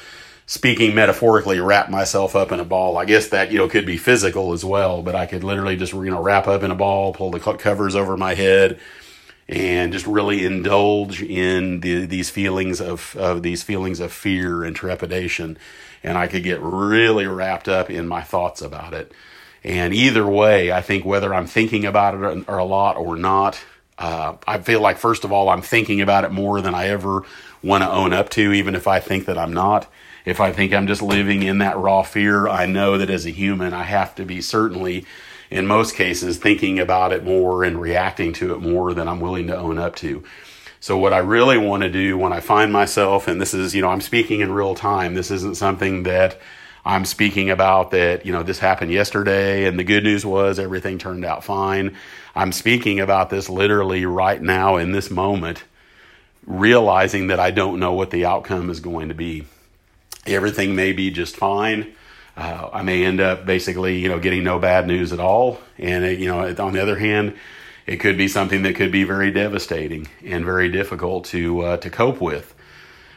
speaking 0.45 0.93
metaphorically, 0.93 1.59
wrap 1.59 1.89
myself 1.89 2.35
up 2.35 2.51
in 2.51 2.59
a 2.59 2.65
ball. 2.65 2.97
I 2.97 3.05
guess 3.05 3.29
that, 3.29 3.51
you 3.51 3.57
know, 3.57 3.69
could 3.69 3.85
be 3.85 3.97
physical 3.97 4.53
as 4.53 4.65
well, 4.65 5.01
but 5.01 5.15
I 5.15 5.25
could 5.25 5.43
literally 5.43 5.75
just, 5.75 5.93
you 5.93 6.09
know, 6.09 6.21
wrap 6.21 6.47
up 6.47 6.63
in 6.63 6.71
a 6.71 6.75
ball, 6.75 7.13
pull 7.13 7.31
the 7.31 7.39
covers 7.39 7.95
over 7.95 8.17
my 8.17 8.33
head 8.33 8.79
and 9.47 9.91
just 9.91 10.07
really 10.07 10.45
indulge 10.45 11.21
in 11.21 11.81
the, 11.81 12.05
these 12.05 12.29
feelings 12.29 12.79
of, 12.79 13.15
of 13.17 13.43
these 13.43 13.63
feelings 13.63 13.99
of 13.99 14.11
fear 14.11 14.63
and 14.63 14.75
trepidation. 14.75 15.57
And 16.03 16.17
I 16.17 16.27
could 16.27 16.43
get 16.43 16.61
really 16.61 17.27
wrapped 17.27 17.67
up 17.67 17.89
in 17.89 18.07
my 18.07 18.21
thoughts 18.21 18.61
about 18.61 18.93
it. 18.93 19.11
And 19.63 19.93
either 19.93 20.27
way, 20.27 20.71
I 20.71 20.81
think 20.81 21.05
whether 21.05 21.33
I'm 21.33 21.47
thinking 21.47 21.85
about 21.85 22.15
it 22.15 22.45
or 22.47 22.57
a 22.57 22.65
lot 22.65 22.97
or 22.97 23.15
not, 23.15 23.63
uh, 23.97 24.35
I 24.45 24.59
feel 24.59 24.81
like 24.81 24.97
first 24.97 25.23
of 25.23 25.31
all, 25.31 25.47
I'm 25.49 25.61
thinking 25.61 26.01
about 26.01 26.25
it 26.25 26.31
more 26.31 26.61
than 26.61 26.75
I 26.75 26.87
ever 26.87 27.23
want 27.61 27.83
to 27.83 27.89
own 27.89 28.11
up 28.11 28.29
to, 28.31 28.51
even 28.51 28.75
if 28.75 28.87
I 28.87 28.99
think 28.99 29.25
that 29.25 29.37
I'm 29.37 29.53
not 29.53 29.87
if 30.25 30.39
I 30.39 30.51
think 30.51 30.73
I'm 30.73 30.87
just 30.87 31.01
living 31.01 31.43
in 31.43 31.57
that 31.59 31.77
raw 31.77 32.03
fear, 32.03 32.47
I 32.47 32.65
know 32.65 32.97
that 32.97 33.09
as 33.09 33.25
a 33.25 33.29
human, 33.29 33.73
I 33.73 33.83
have 33.83 34.15
to 34.15 34.25
be 34.25 34.41
certainly, 34.41 35.05
in 35.49 35.67
most 35.67 35.95
cases, 35.95 36.37
thinking 36.37 36.79
about 36.79 37.11
it 37.11 37.23
more 37.23 37.63
and 37.63 37.79
reacting 37.79 38.33
to 38.33 38.53
it 38.53 38.61
more 38.61 38.93
than 38.93 39.07
I'm 39.07 39.19
willing 39.19 39.47
to 39.47 39.57
own 39.57 39.77
up 39.77 39.95
to. 39.97 40.23
So, 40.79 40.97
what 40.97 41.13
I 41.13 41.19
really 41.19 41.57
want 41.57 41.83
to 41.83 41.89
do 41.89 42.17
when 42.17 42.33
I 42.33 42.39
find 42.39 42.71
myself, 42.73 43.27
and 43.27 43.39
this 43.39 43.53
is, 43.53 43.73
you 43.73 43.81
know, 43.81 43.89
I'm 43.89 44.01
speaking 44.01 44.41
in 44.41 44.51
real 44.51 44.75
time, 44.75 45.13
this 45.13 45.31
isn't 45.31 45.55
something 45.55 46.03
that 46.03 46.39
I'm 46.85 47.05
speaking 47.05 47.49
about 47.49 47.91
that, 47.91 48.25
you 48.25 48.33
know, 48.33 48.43
this 48.43 48.59
happened 48.59 48.91
yesterday 48.91 49.65
and 49.65 49.79
the 49.79 49.85
good 49.85 50.03
news 50.03 50.25
was 50.25 50.59
everything 50.59 50.97
turned 50.97 51.23
out 51.23 51.43
fine. 51.43 51.95
I'm 52.35 52.51
speaking 52.51 52.99
about 52.99 53.29
this 53.29 53.49
literally 53.49 54.05
right 54.05 54.41
now 54.41 54.75
in 54.75 54.91
this 54.91 55.09
moment, 55.09 55.63
realizing 56.45 57.27
that 57.27 57.39
I 57.39 57.51
don't 57.51 57.79
know 57.79 57.93
what 57.93 58.11
the 58.11 58.25
outcome 58.25 58.69
is 58.69 58.81
going 58.81 59.07
to 59.07 59.15
be. 59.15 59.45
Everything 60.25 60.75
may 60.75 60.93
be 60.93 61.11
just 61.11 61.35
fine. 61.35 61.93
Uh, 62.35 62.69
I 62.73 62.81
may 62.81 63.05
end 63.05 63.21
up 63.21 63.45
basically, 63.45 63.99
you 63.99 64.09
know, 64.09 64.19
getting 64.19 64.43
no 64.43 64.57
bad 64.59 64.87
news 64.87 65.13
at 65.13 65.19
all. 65.19 65.59
And, 65.77 66.03
it, 66.03 66.19
you 66.19 66.27
know, 66.27 66.55
on 66.57 66.73
the 66.73 66.81
other 66.81 66.97
hand, 66.97 67.35
it 67.85 67.97
could 67.97 68.17
be 68.17 68.27
something 68.27 68.63
that 68.63 68.75
could 68.75 68.91
be 68.91 69.03
very 69.03 69.31
devastating 69.31 70.07
and 70.23 70.45
very 70.45 70.69
difficult 70.69 71.25
to 71.25 71.61
uh, 71.61 71.77
to 71.77 71.89
cope 71.89 72.21
with. 72.21 72.55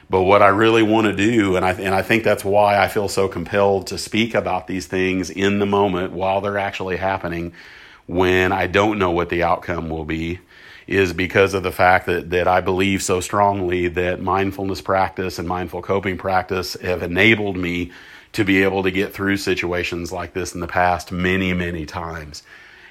But 0.09 0.23
what 0.23 0.43
I 0.43 0.49
really 0.49 0.83
want 0.83 1.07
to 1.07 1.13
do, 1.15 1.57
and 1.57 1.65
I 1.65 1.73
and 1.73 1.95
I 1.95 2.03
think 2.03 2.25
that's 2.25 2.45
why 2.45 2.79
I 2.79 2.89
feel 2.89 3.09
so 3.09 3.29
compelled 3.29 3.87
to 3.89 3.99
speak 3.99 4.35
about 4.35 4.67
these 4.67 4.87
things 4.87 5.31
in 5.31 5.59
the 5.59 5.67
moment 5.67 6.13
while 6.13 6.41
they're 6.41 6.59
actually 6.59 6.97
happening, 6.97 7.53
when 8.07 8.53
I 8.53 8.67
don't 8.67 8.99
know 8.99 9.11
what 9.11 9.29
the 9.29 9.43
outcome 9.45 9.89
will 9.89 10.05
be, 10.05 10.41
is 10.87 11.13
because 11.13 11.55
of 11.55 11.63
the 11.63 11.73
fact 11.73 12.07
that 12.07 12.31
that 12.31 12.47
I 12.47 12.61
believe 12.61 13.03
so 13.03 13.21
strongly 13.21 13.89
that 13.89 14.21
mindfulness 14.21 14.81
practice 14.81 15.39
and 15.39 15.49
mindful 15.49 15.83
coping 15.83 16.17
practice 16.17 16.75
have 16.81 17.03
enabled 17.03 17.57
me 17.57 17.93
to 18.33 18.45
be 18.45 18.63
able 18.63 18.83
to 18.83 18.91
get 18.91 19.13
through 19.13 19.39
situations 19.39 20.13
like 20.13 20.33
this 20.33 20.55
in 20.55 20.61
the 20.61 20.69
past 20.69 21.11
many 21.11 21.53
many 21.53 21.87
times. 21.87 22.43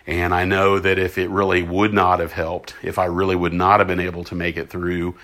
And 0.08 0.34
I 0.34 0.46
know 0.46 0.78
that 0.80 1.00
if 1.00 1.18
it 1.18 1.30
really 1.30 1.64
would 1.64 1.94
not 1.94 2.20
have 2.20 2.34
helped, 2.34 2.76
if 2.84 3.00
I 3.00 3.06
really 3.06 3.36
would 3.36 3.54
not 3.54 3.80
have 3.80 3.88
been 3.88 4.00
able 4.00 4.24
to 4.26 4.36
make 4.36 4.56
it 4.58 4.70
through 4.70 5.16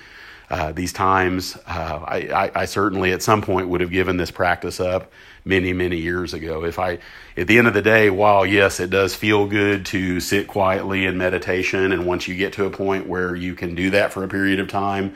uh, 0.52 0.74
these 0.74 0.92
times, 0.92 1.58
uh, 1.66 2.04
I, 2.06 2.18
I, 2.28 2.52
I, 2.54 2.66
certainly 2.66 3.14
at 3.14 3.24
some 3.24 3.42
point 3.42 3.70
would 3.70 3.80
have 3.80 3.90
given 3.90 4.18
this 4.18 4.32
practice 4.32 4.82
up 4.82 5.10
many, 5.46 5.72
many 5.72 5.96
years 5.96 6.34
ago. 6.34 6.66
If 6.66 6.78
I, 6.78 7.00
at 7.38 7.48
the 7.48 7.58
end 7.58 7.70
of 7.70 7.74
the 7.74 7.82
day, 7.82 8.10
while 8.10 8.46
yes, 8.46 8.82
it 8.82 8.90
does 8.90 9.16
feel 9.16 9.48
good 9.48 9.86
to 9.88 10.20
sit 10.20 10.50
quietly 10.50 11.06
in 11.06 11.18
meditation, 11.18 11.94
and 11.94 12.06
once 12.06 12.28
you 12.28 12.36
get 12.36 12.52
to 12.54 12.66
a 12.66 12.70
point 12.70 13.08
where 13.08 13.34
you 13.34 13.56
can 13.56 13.76
do 13.76 13.92
that 13.92 14.12
for 14.12 14.26
a 14.26 14.28
period 14.28 14.60
of 14.60 14.68
time, 14.68 15.16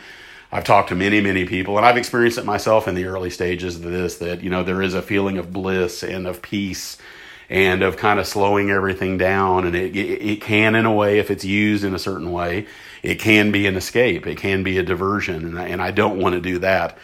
I've 0.53 0.63
talked 0.63 0.87
to 0.89 0.95
many, 0.95 1.19
many 1.19 1.43
people, 1.43 1.75
and 1.75 1.85
I've 1.85 1.97
experienced 1.97 2.37
it 2.37 2.45
myself 2.45 2.87
in 2.87 2.95
the 2.95 3.07
early 3.07 3.29
stages 3.29 3.75
of 3.75 3.81
this 3.81 4.19
that, 4.19 4.41
you 4.41 4.49
know, 4.49 4.63
there 4.63 4.81
is 4.81 4.93
a 4.93 5.01
feeling 5.01 5.37
of 5.37 5.51
bliss 5.51 6.01
and 6.01 6.27
of 6.27 6.41
peace 6.41 6.97
and 7.49 7.83
of 7.83 7.97
kind 7.97 8.19
of 8.19 8.27
slowing 8.27 8.69
everything 8.71 9.17
down. 9.17 9.65
And 9.65 9.75
it, 9.75 9.95
it, 9.95 10.21
it, 10.21 10.41
can, 10.41 10.75
in 10.75 10.85
a 10.85 10.93
way, 10.93 11.19
if 11.19 11.29
it's 11.29 11.45
used 11.45 11.83
in 11.83 11.93
a 11.93 11.99
certain 11.99 12.31
way, 12.31 12.67
it 13.05 13.19
can 13.19 13.51
be 13.51 13.67
an 13.67 13.75
escape. 13.75 14.25
It 14.25 14.37
can 14.39 14.63
be 14.63 14.79
a 14.79 14.83
diversion. 14.83 15.45
And 15.45 15.59
I, 15.59 15.67
and 15.67 15.79
I 15.79 15.91
don't 15.91 16.19
want 16.19 16.33
to 16.33 16.41
do 16.41 16.57
that. 16.59 16.97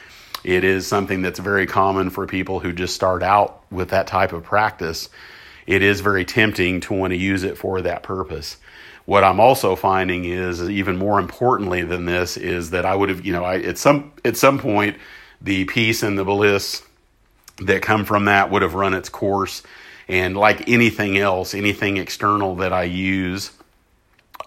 It 0.43 0.63
is 0.63 0.88
something 0.88 1.22
that's 1.22 1.38
very 1.38 1.67
common 1.67 2.10
for 2.10 2.25
people 2.25 2.60
who 2.60 2.74
just 2.74 2.96
start 2.96 3.22
out 3.22 3.63
with 3.72 3.89
that 3.89 4.08
type 4.08 4.34
of 4.34 4.43
practice. 4.43 5.10
It 5.67 5.84
is 5.84 6.01
very 6.01 6.25
tempting 6.25 6.81
to 6.81 6.93
want 6.96 7.12
to 7.12 7.17
use 7.17 7.43
it 7.43 7.55
for 7.55 7.84
that 7.84 8.01
purpose. 8.01 8.58
What 9.05 9.24
I'm 9.24 9.39
also 9.39 9.75
finding 9.75 10.25
is, 10.25 10.67
even 10.67 10.98
more 10.98 11.20
importantly 11.20 11.84
than 11.84 12.05
this, 12.05 12.36
is 12.36 12.72
that 12.72 12.84
I 12.84 12.96
would 12.96 13.10
have, 13.10 13.24
you 13.24 13.34
know, 13.34 13.43
I, 13.43 13.60
at 13.60 13.77
some 13.77 14.12
at 14.25 14.38
some 14.38 14.58
point, 14.58 14.98
the 15.39 15.65
peace 15.65 16.01
and 16.01 16.17
the 16.17 16.25
bliss 16.25 16.81
that 17.60 17.84
come 17.84 18.05
from 18.05 18.25
that 18.25 18.50
would 18.50 18.63
have 18.63 18.74
run 18.74 18.96
its 18.96 19.10
course 19.10 19.62
and 20.08 20.36
like 20.36 20.67
anything 20.67 21.20
else, 21.20 21.53
anything 21.53 21.98
external 21.98 22.55
that 22.55 22.74
I 22.74 22.84
use 22.84 23.51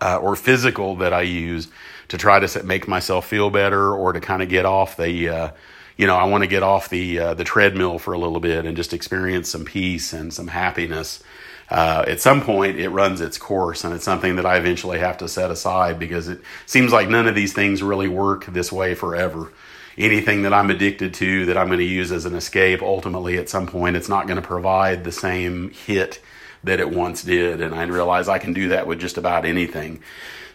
uh, 0.01 0.19
or 0.19 0.37
physical 0.37 0.97
that 0.97 1.13
I 1.13 1.23
use 1.23 1.69
to 2.09 2.19
try 2.19 2.41
to 2.41 2.63
make 2.63 2.87
myself 2.87 3.27
feel 3.27 3.51
better 3.51 3.95
or 3.95 4.13
to 4.13 4.21
kind 4.21 4.43
of 4.43 4.49
get 4.49 4.67
off 4.67 4.97
the, 4.97 5.29
uh, 5.29 5.51
you 5.97 6.07
know, 6.07 6.17
I 6.17 6.25
want 6.25 6.43
to 6.43 6.49
get 6.49 6.63
off 6.63 6.89
the 6.89 7.19
uh, 7.19 7.35
the 7.35 7.45
treadmill 7.45 7.99
for 7.99 8.13
a 8.13 8.19
little 8.19 8.41
bit 8.41 8.67
and 8.67 8.77
just 8.77 8.93
experience 8.93 9.49
some 9.49 9.65
peace 9.65 10.13
and 10.13 10.33
some 10.33 10.49
happiness. 10.49 11.23
Uh, 11.71 12.05
at 12.07 12.21
some 12.21 12.43
point, 12.43 12.79
it 12.79 12.91
runs 12.91 13.23
its 13.23 13.39
course, 13.39 13.85
and 13.85 13.95
it's 13.95 14.05
something 14.05 14.37
that 14.37 14.45
I 14.45 14.59
eventually 14.59 14.99
have 14.99 15.17
to 15.19 15.29
set 15.29 15.51
aside 15.51 15.99
because 15.99 16.29
it 16.29 16.43
seems 16.67 16.93
like 16.93 17.09
none 17.09 17.27
of 17.27 17.35
these 17.35 17.55
things 17.55 17.83
really 17.83 18.09
work 18.09 18.45
this 18.47 18.71
way 18.71 18.95
forever 18.95 19.51
anything 19.97 20.43
that 20.43 20.53
I'm 20.53 20.71
addicted 20.71 21.15
to 21.15 21.47
that 21.47 21.57
I'm 21.57 21.69
going 21.69 21.79
to 21.79 21.85
use 21.85 22.11
as 22.11 22.25
an 22.25 22.35
escape, 22.35 22.83
ultimately 22.83 23.39
at 23.39 23.49
some 23.49 23.67
point 23.67 23.97
it's 23.97 24.09
not 24.09 24.27
going 24.27 24.41
to 24.41 24.47
provide 24.47 25.05
the 25.05 25.13
same 25.13 25.71
hit 25.71 26.21
that 26.65 26.81
it 26.81 26.91
once 26.91 27.23
did. 27.23 27.61
And 27.61 27.75
I 27.75 27.85
realize 27.85 28.29
I 28.29 28.39
can 28.39 28.53
do 28.53 28.69
that 28.69 28.87
with 28.87 29.01
just 29.01 29.17
about 29.19 29.45
anything. 29.45 30.01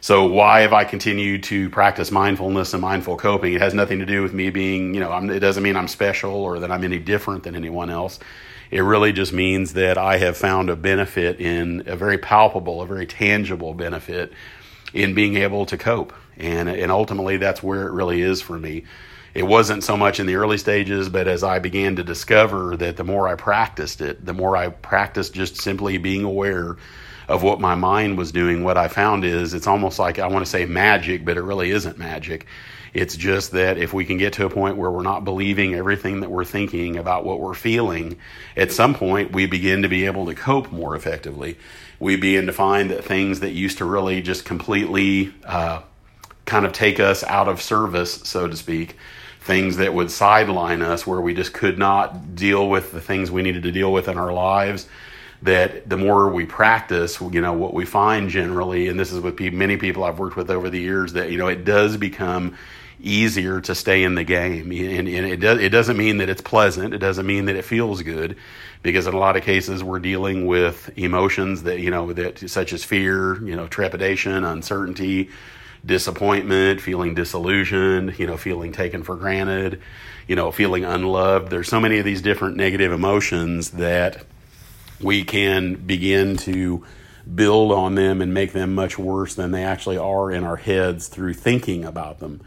So 0.01 0.25
why 0.25 0.61
have 0.61 0.71
I 0.71 0.85
continued 0.85 1.43
to 1.43 1.69
practice 1.69 2.09
mindfulness 2.09 2.73
and 2.73 2.81
mindful 2.81 3.17
coping? 3.17 3.53
It 3.53 3.61
has 3.61 3.73
nothing 3.73 3.99
to 3.99 4.05
do 4.05 4.21
with 4.21 4.33
me 4.33 4.49
being, 4.49 4.93
you 4.93 4.99
know, 5.01 5.11
I'm, 5.11 5.29
it 5.29 5.39
doesn't 5.39 5.61
mean 5.61 5.75
I'm 5.75 5.89
special 5.89 6.31
or 6.31 6.59
that 6.59 6.71
I'm 6.71 6.83
any 6.83 6.99
different 6.99 7.43
than 7.43 7.55
anyone 7.55 7.89
else. 7.89 8.19
It 8.71 8.81
really 8.81 9.11
just 9.11 9.33
means 9.33 9.73
that 9.73 9.97
I 9.97 10.17
have 10.17 10.37
found 10.37 10.69
a 10.69 10.75
benefit 10.75 11.41
in 11.41 11.83
a 11.85 11.95
very 11.95 12.17
palpable, 12.17 12.81
a 12.81 12.85
very 12.85 13.07
tangible 13.07 13.73
benefit 13.73 14.31
in 14.93 15.13
being 15.13 15.35
able 15.35 15.65
to 15.65 15.77
cope. 15.77 16.13
And, 16.37 16.69
and 16.69 16.91
ultimately 16.91 17.35
that's 17.35 17.61
where 17.61 17.87
it 17.87 17.91
really 17.91 18.21
is 18.21 18.41
for 18.41 18.57
me 18.57 18.85
it 19.33 19.43
wasn't 19.43 19.83
so 19.83 19.95
much 19.95 20.19
in 20.19 20.25
the 20.25 20.35
early 20.35 20.57
stages, 20.57 21.09
but 21.09 21.27
as 21.27 21.43
I 21.43 21.59
began 21.59 21.95
to 21.97 22.03
discover 22.03 22.75
that 22.77 22.97
the 22.97 23.03
more 23.03 23.27
I 23.27 23.35
practiced 23.35 24.01
it, 24.01 24.25
the 24.25 24.33
more 24.33 24.57
I 24.57 24.69
practiced 24.69 25.33
just 25.33 25.61
simply 25.61 25.97
being 25.97 26.23
aware 26.23 26.77
of 27.27 27.43
what 27.43 27.61
my 27.61 27.75
mind 27.75 28.17
was 28.17 28.31
doing, 28.31 28.63
what 28.63 28.77
I 28.77 28.87
found 28.87 29.23
is 29.23 29.53
it's 29.53 29.67
almost 29.67 29.99
like 29.99 30.17
I 30.17 30.27
want 30.27 30.43
to 30.43 30.49
say 30.49 30.65
magic, 30.65 31.23
but 31.23 31.37
it 31.37 31.43
really 31.43 31.69
isn't 31.69 31.97
magic. 31.97 32.47
It's 32.91 33.15
just 33.15 33.51
that 33.51 33.77
if 33.77 33.93
we 33.93 34.03
can 34.03 34.17
get 34.17 34.33
to 34.33 34.45
a 34.45 34.49
point 34.49 34.77
where 34.77 34.89
we're 34.89 35.03
not 35.03 35.23
believing 35.23 35.75
everything 35.75 36.21
that 36.21 36.31
we're 36.31 36.43
thinking 36.43 36.97
about 36.97 37.23
what 37.23 37.39
we're 37.39 37.53
feeling, 37.53 38.17
at 38.57 38.71
some 38.71 38.95
point 38.95 39.31
we 39.31 39.45
begin 39.45 39.83
to 39.83 39.89
be 39.89 40.07
able 40.07 40.25
to 40.25 40.33
cope 40.33 40.71
more 40.71 40.95
effectively. 40.95 41.57
We 41.99 42.15
begin 42.15 42.47
to 42.47 42.53
find 42.53 42.89
that 42.89 43.03
things 43.03 43.41
that 43.41 43.51
used 43.51 43.77
to 43.77 43.85
really 43.85 44.23
just 44.23 44.43
completely 44.43 45.31
uh, 45.45 45.83
kind 46.45 46.65
of 46.65 46.73
take 46.73 46.99
us 46.99 47.23
out 47.23 47.47
of 47.47 47.61
service, 47.61 48.13
so 48.23 48.47
to 48.47 48.57
speak, 48.57 48.95
things 49.41 49.77
that 49.77 49.93
would 49.93 50.11
sideline 50.11 50.81
us 50.81 51.07
where 51.07 51.21
we 51.21 51.33
just 51.33 51.53
could 51.53 51.77
not 51.77 52.35
deal 52.35 52.69
with 52.69 52.91
the 52.91 53.01
things 53.01 53.31
we 53.31 53.41
needed 53.41 53.63
to 53.63 53.71
deal 53.71 53.91
with 53.91 54.07
in 54.07 54.17
our 54.17 54.33
lives 54.33 54.87
that 55.41 55.87
the 55.87 55.95
more 55.95 56.29
we 56.29 56.45
practice 56.45 57.21
you 57.31 57.39
know 57.39 57.53
what 57.53 57.73
we 57.73 57.85
find 57.85 58.29
generally 58.29 58.89
and 58.89 58.99
this 58.99 59.13
is 59.13 59.21
with 59.21 59.39
many 59.39 59.77
people 59.77 60.03
i've 60.03 60.19
worked 60.19 60.35
with 60.35 60.51
over 60.51 60.69
the 60.69 60.79
years 60.79 61.13
that 61.13 61.31
you 61.31 61.37
know 61.37 61.47
it 61.47 61.63
does 61.63 61.95
become 61.95 62.57
easier 63.01 63.61
to 63.61 63.73
stay 63.73 64.03
in 64.03 64.15
the 64.15 64.23
game. 64.23 64.71
And, 64.71 65.07
and 65.07 65.25
it, 65.25 65.39
does, 65.39 65.59
it 65.59 65.69
doesn't 65.69 65.97
mean 65.97 66.17
that 66.17 66.29
it's 66.29 66.41
pleasant. 66.41 66.93
It 66.93 66.97
doesn't 66.97 67.25
mean 67.25 67.45
that 67.45 67.55
it 67.55 67.63
feels 67.63 68.01
good 68.01 68.35
because 68.81 69.07
in 69.07 69.13
a 69.13 69.17
lot 69.17 69.37
of 69.37 69.43
cases 69.43 69.83
we're 69.83 69.99
dealing 69.99 70.45
with 70.45 70.89
emotions 70.97 71.63
that 71.63 71.79
you 71.79 71.91
know 71.91 72.13
that 72.13 72.49
such 72.49 72.71
as 72.73 72.83
fear 72.83 73.43
you 73.43 73.55
know 73.55 73.67
trepidation 73.67 74.45
uncertainty 74.45 75.29
disappointment, 75.85 76.81
feeling 76.81 77.15
disillusioned, 77.15 78.17
you 78.19 78.27
know, 78.27 78.37
feeling 78.37 78.71
taken 78.71 79.03
for 79.03 79.15
granted, 79.15 79.81
you 80.27 80.35
know, 80.35 80.51
feeling 80.51 80.83
unloved. 80.83 81.49
There's 81.49 81.67
so 81.67 81.79
many 81.79 81.99
of 81.99 82.05
these 82.05 82.21
different 82.21 82.57
negative 82.57 82.91
emotions 82.91 83.71
that 83.71 84.25
we 85.01 85.23
can 85.23 85.75
begin 85.75 86.37
to 86.37 86.85
build 87.33 87.71
on 87.71 87.95
them 87.95 88.21
and 88.21 88.33
make 88.33 88.53
them 88.53 88.73
much 88.75 88.97
worse 88.97 89.35
than 89.35 89.51
they 89.51 89.63
actually 89.63 89.97
are 89.97 90.31
in 90.31 90.43
our 90.43 90.57
heads 90.57 91.07
through 91.07 91.33
thinking 91.33 91.85
about 91.85 92.19
them. 92.19 92.41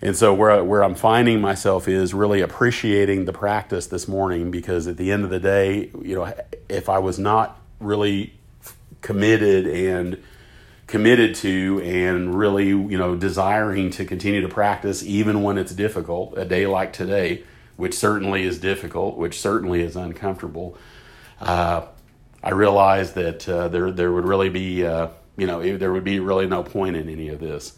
And 0.00 0.16
so 0.16 0.34
where 0.34 0.64
where 0.64 0.82
I'm 0.82 0.96
finding 0.96 1.40
myself 1.40 1.86
is 1.86 2.12
really 2.12 2.40
appreciating 2.40 3.24
the 3.24 3.32
practice 3.32 3.86
this 3.86 4.08
morning 4.08 4.50
because 4.50 4.88
at 4.88 4.96
the 4.96 5.12
end 5.12 5.22
of 5.22 5.30
the 5.30 5.38
day, 5.38 5.90
you 6.02 6.16
know, 6.16 6.32
if 6.68 6.88
I 6.88 6.98
was 6.98 7.20
not 7.20 7.60
really 7.78 8.34
committed 9.00 9.66
and 9.66 10.22
committed 10.92 11.34
to 11.34 11.80
and 11.82 12.34
really, 12.34 12.66
you 12.66 12.98
know, 12.98 13.16
desiring 13.16 13.88
to 13.88 14.04
continue 14.04 14.42
to 14.42 14.48
practice 14.48 15.02
even 15.02 15.42
when 15.42 15.56
it's 15.56 15.72
difficult, 15.72 16.36
a 16.36 16.44
day 16.44 16.66
like 16.66 16.92
today, 16.92 17.42
which 17.76 17.94
certainly 17.94 18.42
is 18.42 18.58
difficult, 18.58 19.16
which 19.16 19.40
certainly 19.40 19.80
is 19.80 19.96
uncomfortable. 19.96 20.76
Uh, 21.40 21.80
I 22.44 22.50
realized 22.50 23.14
that 23.14 23.48
uh, 23.48 23.68
there 23.68 23.90
there 23.90 24.12
would 24.12 24.26
really 24.26 24.50
be, 24.50 24.84
uh, 24.84 25.08
you 25.38 25.46
know, 25.46 25.78
there 25.78 25.90
would 25.90 26.04
be 26.04 26.20
really 26.20 26.46
no 26.46 26.62
point 26.62 26.94
in 26.94 27.08
any 27.08 27.30
of 27.30 27.40
this. 27.40 27.72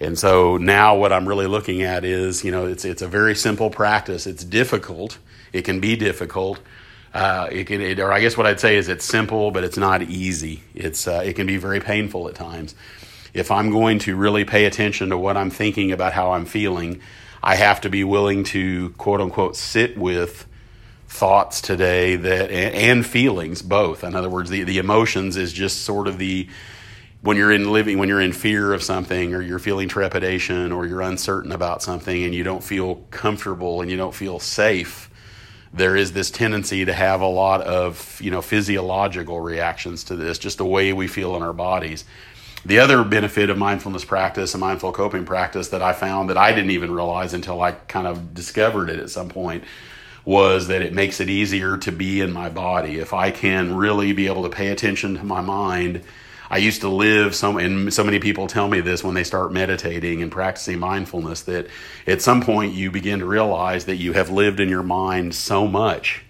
And 0.00 0.18
so 0.18 0.56
now 0.56 0.96
what 0.96 1.12
I'm 1.12 1.28
really 1.28 1.46
looking 1.46 1.82
at 1.82 2.04
is, 2.04 2.42
you 2.42 2.50
know, 2.50 2.66
it's 2.66 2.84
it's 2.84 3.02
a 3.02 3.08
very 3.08 3.36
simple 3.36 3.70
practice. 3.70 4.26
It's 4.26 4.42
difficult. 4.42 5.18
It 5.52 5.62
can 5.62 5.78
be 5.78 5.94
difficult, 5.94 6.58
uh, 7.12 7.48
it 7.50 7.66
can, 7.66 7.80
it, 7.80 7.98
or 7.98 8.12
I 8.12 8.20
guess 8.20 8.36
what 8.36 8.46
I'd 8.46 8.60
say 8.60 8.76
is 8.76 8.88
it's 8.88 9.04
simple, 9.04 9.50
but 9.50 9.64
it's 9.64 9.76
not 9.76 10.02
easy. 10.02 10.62
It's 10.74 11.08
uh, 11.08 11.22
it 11.24 11.34
can 11.34 11.46
be 11.46 11.56
very 11.56 11.80
painful 11.80 12.28
at 12.28 12.34
times. 12.34 12.74
If 13.34 13.50
I'm 13.50 13.70
going 13.70 13.98
to 14.00 14.16
really 14.16 14.44
pay 14.44 14.64
attention 14.64 15.10
to 15.10 15.18
what 15.18 15.36
I'm 15.36 15.50
thinking 15.50 15.92
about 15.92 16.12
how 16.12 16.32
I'm 16.32 16.46
feeling, 16.46 17.00
I 17.42 17.56
have 17.56 17.80
to 17.82 17.90
be 17.90 18.04
willing 18.04 18.44
to 18.44 18.90
quote 18.90 19.20
unquote 19.20 19.56
sit 19.56 19.96
with 19.96 20.46
thoughts 21.08 21.60
today 21.60 22.14
that 22.14 22.50
and, 22.52 22.74
and 22.74 23.06
feelings 23.06 23.62
both. 23.62 24.04
In 24.04 24.14
other 24.14 24.30
words, 24.30 24.48
the 24.48 24.62
the 24.62 24.78
emotions 24.78 25.36
is 25.36 25.52
just 25.52 25.82
sort 25.82 26.06
of 26.06 26.18
the 26.18 26.48
when 27.22 27.36
you're 27.36 27.52
in 27.52 27.72
living 27.72 27.98
when 27.98 28.08
you're 28.08 28.20
in 28.20 28.32
fear 28.32 28.72
of 28.72 28.84
something 28.84 29.34
or 29.34 29.42
you're 29.42 29.58
feeling 29.58 29.88
trepidation 29.88 30.70
or 30.70 30.86
you're 30.86 31.02
uncertain 31.02 31.50
about 31.50 31.82
something 31.82 32.22
and 32.22 32.34
you 32.34 32.44
don't 32.44 32.62
feel 32.62 32.96
comfortable 33.10 33.80
and 33.82 33.90
you 33.90 33.96
don't 33.96 34.14
feel 34.14 34.38
safe 34.38 35.09
there 35.72 35.96
is 35.96 36.12
this 36.12 36.30
tendency 36.30 36.84
to 36.84 36.92
have 36.92 37.20
a 37.20 37.26
lot 37.26 37.60
of 37.62 38.20
you 38.20 38.30
know 38.30 38.42
physiological 38.42 39.40
reactions 39.40 40.04
to 40.04 40.16
this, 40.16 40.38
just 40.38 40.58
the 40.58 40.64
way 40.64 40.92
we 40.92 41.06
feel 41.06 41.36
in 41.36 41.42
our 41.42 41.52
bodies. 41.52 42.04
the 42.64 42.78
other 42.78 43.02
benefit 43.04 43.48
of 43.48 43.56
mindfulness 43.56 44.04
practice 44.04 44.52
and 44.52 44.60
mindful 44.60 44.92
coping 44.92 45.24
practice 45.24 45.68
that 45.68 45.80
I 45.80 45.94
found 45.94 46.28
that 46.28 46.36
I 46.36 46.52
didn't 46.52 46.72
even 46.72 46.90
realize 46.92 47.32
until 47.32 47.62
I 47.62 47.72
kind 47.72 48.06
of 48.06 48.34
discovered 48.34 48.90
it 48.90 48.98
at 49.00 49.08
some 49.08 49.30
point 49.30 49.64
was 50.26 50.68
that 50.68 50.82
it 50.82 50.92
makes 50.92 51.20
it 51.20 51.30
easier 51.30 51.78
to 51.78 51.90
be 51.90 52.20
in 52.20 52.32
my 52.32 52.50
body. 52.50 52.98
If 52.98 53.14
I 53.14 53.30
can 53.30 53.74
really 53.74 54.12
be 54.12 54.26
able 54.26 54.42
to 54.42 54.50
pay 54.50 54.68
attention 54.68 55.16
to 55.16 55.24
my 55.24 55.40
mind, 55.40 56.02
I 56.50 56.58
used 56.58 56.80
to 56.80 56.88
live 56.88 57.36
so 57.36 57.58
and 57.58 57.94
so 57.94 58.02
many 58.02 58.18
people 58.18 58.48
tell 58.48 58.66
me 58.66 58.80
this 58.80 59.04
when 59.04 59.14
they 59.14 59.22
start 59.22 59.52
meditating 59.52 60.20
and 60.20 60.32
practicing 60.32 60.80
mindfulness 60.80 61.42
that 61.42 61.68
at 62.08 62.20
some 62.20 62.42
point 62.42 62.74
you 62.74 62.90
begin 62.90 63.20
to 63.20 63.26
realize 63.26 63.84
that 63.84 63.96
you 63.96 64.12
have 64.14 64.30
lived 64.30 64.58
in 64.58 64.68
your 64.68 64.82
mind 64.82 65.34
so 65.34 65.68
much 65.68 66.24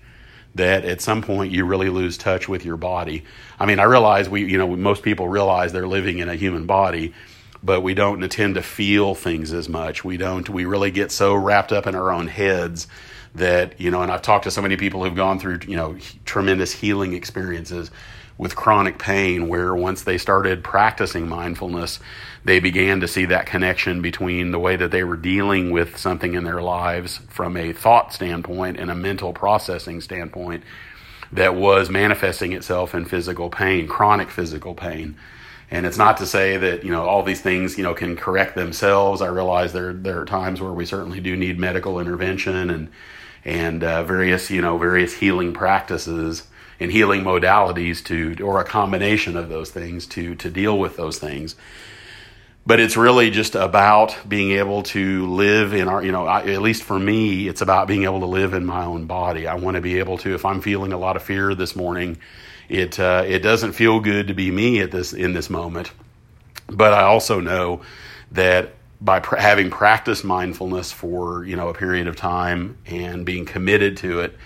that 0.55 0.85
at 0.85 1.01
some 1.01 1.23
point 1.23 1.53
you 1.53 1.65
really 1.65 1.89
lose 1.89 2.19
touch 2.19 2.49
with 2.49 2.65
your 2.65 2.77
body. 2.77 3.25
I 3.59 3.65
mean, 3.65 3.79
I 3.79 3.85
realize 3.85 4.29
we, 4.29 4.45
you 4.45 4.59
know, 4.59 4.77
most 4.77 5.03
people 5.03 5.27
realize 5.29 5.73
they're 5.73 5.87
living 5.87 6.19
in 6.19 6.29
a 6.29 6.35
human 6.35 6.67
body, 6.67 7.15
but 7.63 7.81
we 7.83 7.95
don't 7.95 8.29
tend 8.31 8.57
to 8.57 8.63
feel 8.63 9.15
things 9.15 9.53
as 9.55 9.69
much. 9.69 10.05
We 10.05 10.19
don't, 10.19 10.49
we 10.51 10.67
really 10.67 10.91
get 10.91 11.13
so 11.13 11.35
wrapped 11.35 11.73
up 11.73 11.87
in 11.87 11.95
our 11.95 12.11
own 12.11 12.27
heads 12.27 12.89
that, 13.37 13.81
you 13.81 13.91
know, 13.91 14.03
and 14.03 14.11
I've 14.11 14.23
talked 14.23 14.45
to 14.45 14.51
so 14.51 14.61
many 14.61 14.77
people 14.77 15.05
who've 15.05 15.15
gone 15.15 15.39
through, 15.39 15.61
you 15.67 15.77
know, 15.77 15.97
tremendous 16.25 16.73
healing 16.73 17.15
experiences 17.15 17.91
with 18.41 18.57
chronic 18.57 18.99
pain 18.99 19.49
where 19.49 19.75
once 19.75 20.03
they 20.03 20.17
started 20.17 20.65
practicing 20.65 21.29
mindfulness, 21.29 22.01
they 22.43 22.59
began 22.59 22.99
to 22.99 23.07
see 23.07 23.27
that 23.27 23.45
connection 23.45 24.01
between 24.01 24.51
the 24.51 24.59
way 24.59 24.77
that 24.77 24.91
they 24.91 25.05
were 25.05 25.19
dealing 25.19 25.71
with 25.71 25.99
something 25.99 26.33
in 26.33 26.43
their 26.43 26.63
lives 26.63 27.19
from 27.29 27.55
a 27.55 27.75
thought 27.75 28.15
standpoint 28.15 28.79
and 28.79 28.91
a 28.91 28.95
mental 28.95 29.35
processing 29.35 30.01
standpoint 30.01 30.65
that 31.31 31.55
was 31.55 31.91
manifesting 31.91 32.55
itself 32.55 32.95
in 32.95 33.05
physical 33.05 33.51
pain, 33.51 33.87
chronic 33.87 34.31
physical 34.31 34.75
pain. 34.75 35.15
And 35.71 35.85
it's 35.85 35.99
not 35.99 36.17
to 36.17 36.27
say 36.27 36.57
that 36.57 36.83
you 36.83 36.91
know 36.91 37.07
all 37.07 37.23
these 37.23 37.43
things 37.43 37.77
you 37.77 37.85
know 37.85 37.93
can 37.93 38.17
correct 38.17 38.55
themselves. 38.55 39.21
I 39.21 39.27
realize 39.27 39.75
there 39.75 39.93
there 39.93 40.19
are 40.19 40.25
times 40.25 40.63
where 40.63 40.73
we 40.73 40.87
certainly 40.87 41.21
do 41.21 41.37
need 41.37 41.59
medical 41.59 42.01
intervention 42.01 42.71
and 42.71 42.89
and 43.45 43.85
uh, 43.85 44.03
various 44.03 44.51
you 44.51 44.63
know 44.63 44.79
various 44.79 45.13
healing 45.13 45.53
practices 45.53 46.45
and 46.81 46.91
healing 46.91 47.23
modalities 47.23 48.03
to 48.05 48.43
or 48.43 48.61
a 48.61 48.65
combination 48.65 49.37
of 49.37 49.49
those 49.49 49.71
things 49.71 50.07
to 50.07 50.35
to 50.37 50.51
deal 50.51 50.79
with 50.79 50.97
those 50.97 51.19
things. 51.19 51.55
But 52.67 52.79
it's 52.79 52.97
really 52.97 53.31
just 53.31 53.55
about 53.55 54.17
being 54.29 54.53
able 54.53 54.83
to 54.85 55.27
live 55.27 55.75
in 55.75 55.89
our 55.89 56.03
you 56.03 56.11
know 56.11 56.27
I, 56.27 56.43
at 56.47 56.63
least 56.63 56.83
for 56.83 56.99
me 56.99 57.47
it's 57.47 57.61
about 57.61 57.87
being 57.87 58.05
able 58.05 58.21
to 58.21 58.27
live 58.27 58.55
in 58.55 58.65
my 58.65 58.85
own 58.85 59.07
body. 59.07 59.47
I 59.47 59.55
want 59.55 59.77
to 59.77 59.81
be 59.81 59.99
able 59.99 60.19
to 60.19 60.35
if 60.35 60.45
i'm 60.45 60.61
feeling 60.61 60.93
a 60.93 60.99
lot 60.99 61.17
of 61.17 61.23
fear 61.23 61.55
this 61.55 61.77
morning 61.77 62.19
it 62.69 62.99
uh, 62.99 63.25
it 63.27 63.41
doesn't 63.41 63.73
feel 63.73 64.01
good 64.01 64.29
to 64.29 64.35
be 64.35 64.51
me 64.51 64.81
at 64.81 64.91
this 64.91 65.13
in 65.13 65.35
this 65.35 65.51
moment. 65.51 65.93
But 66.67 66.95
i 66.95 67.03
also 67.03 67.41
know 67.41 67.83
that 68.33 68.75
by 69.01 69.21
pr- 69.21 69.37
having 69.37 69.71
practiced 69.71 70.25
mindfulness 70.25 70.93
for 70.93 71.45
you 71.45 71.57
know 71.57 71.69
a 71.69 71.75
period 71.75 72.07
of 72.07 72.17
time 72.17 72.79
and 72.87 73.25
being 73.25 73.45
committed 73.45 73.97
to 73.99 74.21
it 74.21 74.37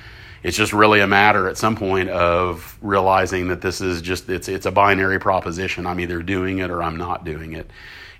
it's 0.44 0.56
just 0.56 0.72
really 0.72 1.00
a 1.00 1.06
matter 1.08 1.48
at 1.48 1.56
some 1.56 1.74
point 1.74 2.10
of 2.10 2.78
realizing 2.80 3.48
that 3.48 3.62
this 3.62 3.80
is 3.80 4.02
just 4.02 4.28
it's 4.28 4.46
it's 4.46 4.66
a 4.66 4.70
binary 4.70 5.18
proposition. 5.18 5.86
I'm 5.86 5.98
either 5.98 6.22
doing 6.22 6.58
it 6.58 6.70
or 6.70 6.82
I'm 6.82 6.96
not 6.96 7.24
doing 7.24 7.54
it. 7.54 7.68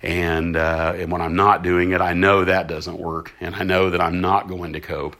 And, 0.02 0.54
uh, 0.54 0.93
and 0.97 1.11
when 1.11 1.23
I'm 1.23 1.35
not 1.35 1.62
doing 1.62 1.93
it, 1.93 2.02
I 2.02 2.12
know 2.12 2.45
that 2.45 2.66
doesn't 2.66 2.99
work, 2.99 3.33
and 3.40 3.54
I 3.54 3.62
know 3.62 3.88
that 3.88 4.02
I'm 4.02 4.21
not 4.21 4.49
going 4.49 4.75
to 4.75 4.81
cope. 4.81 5.16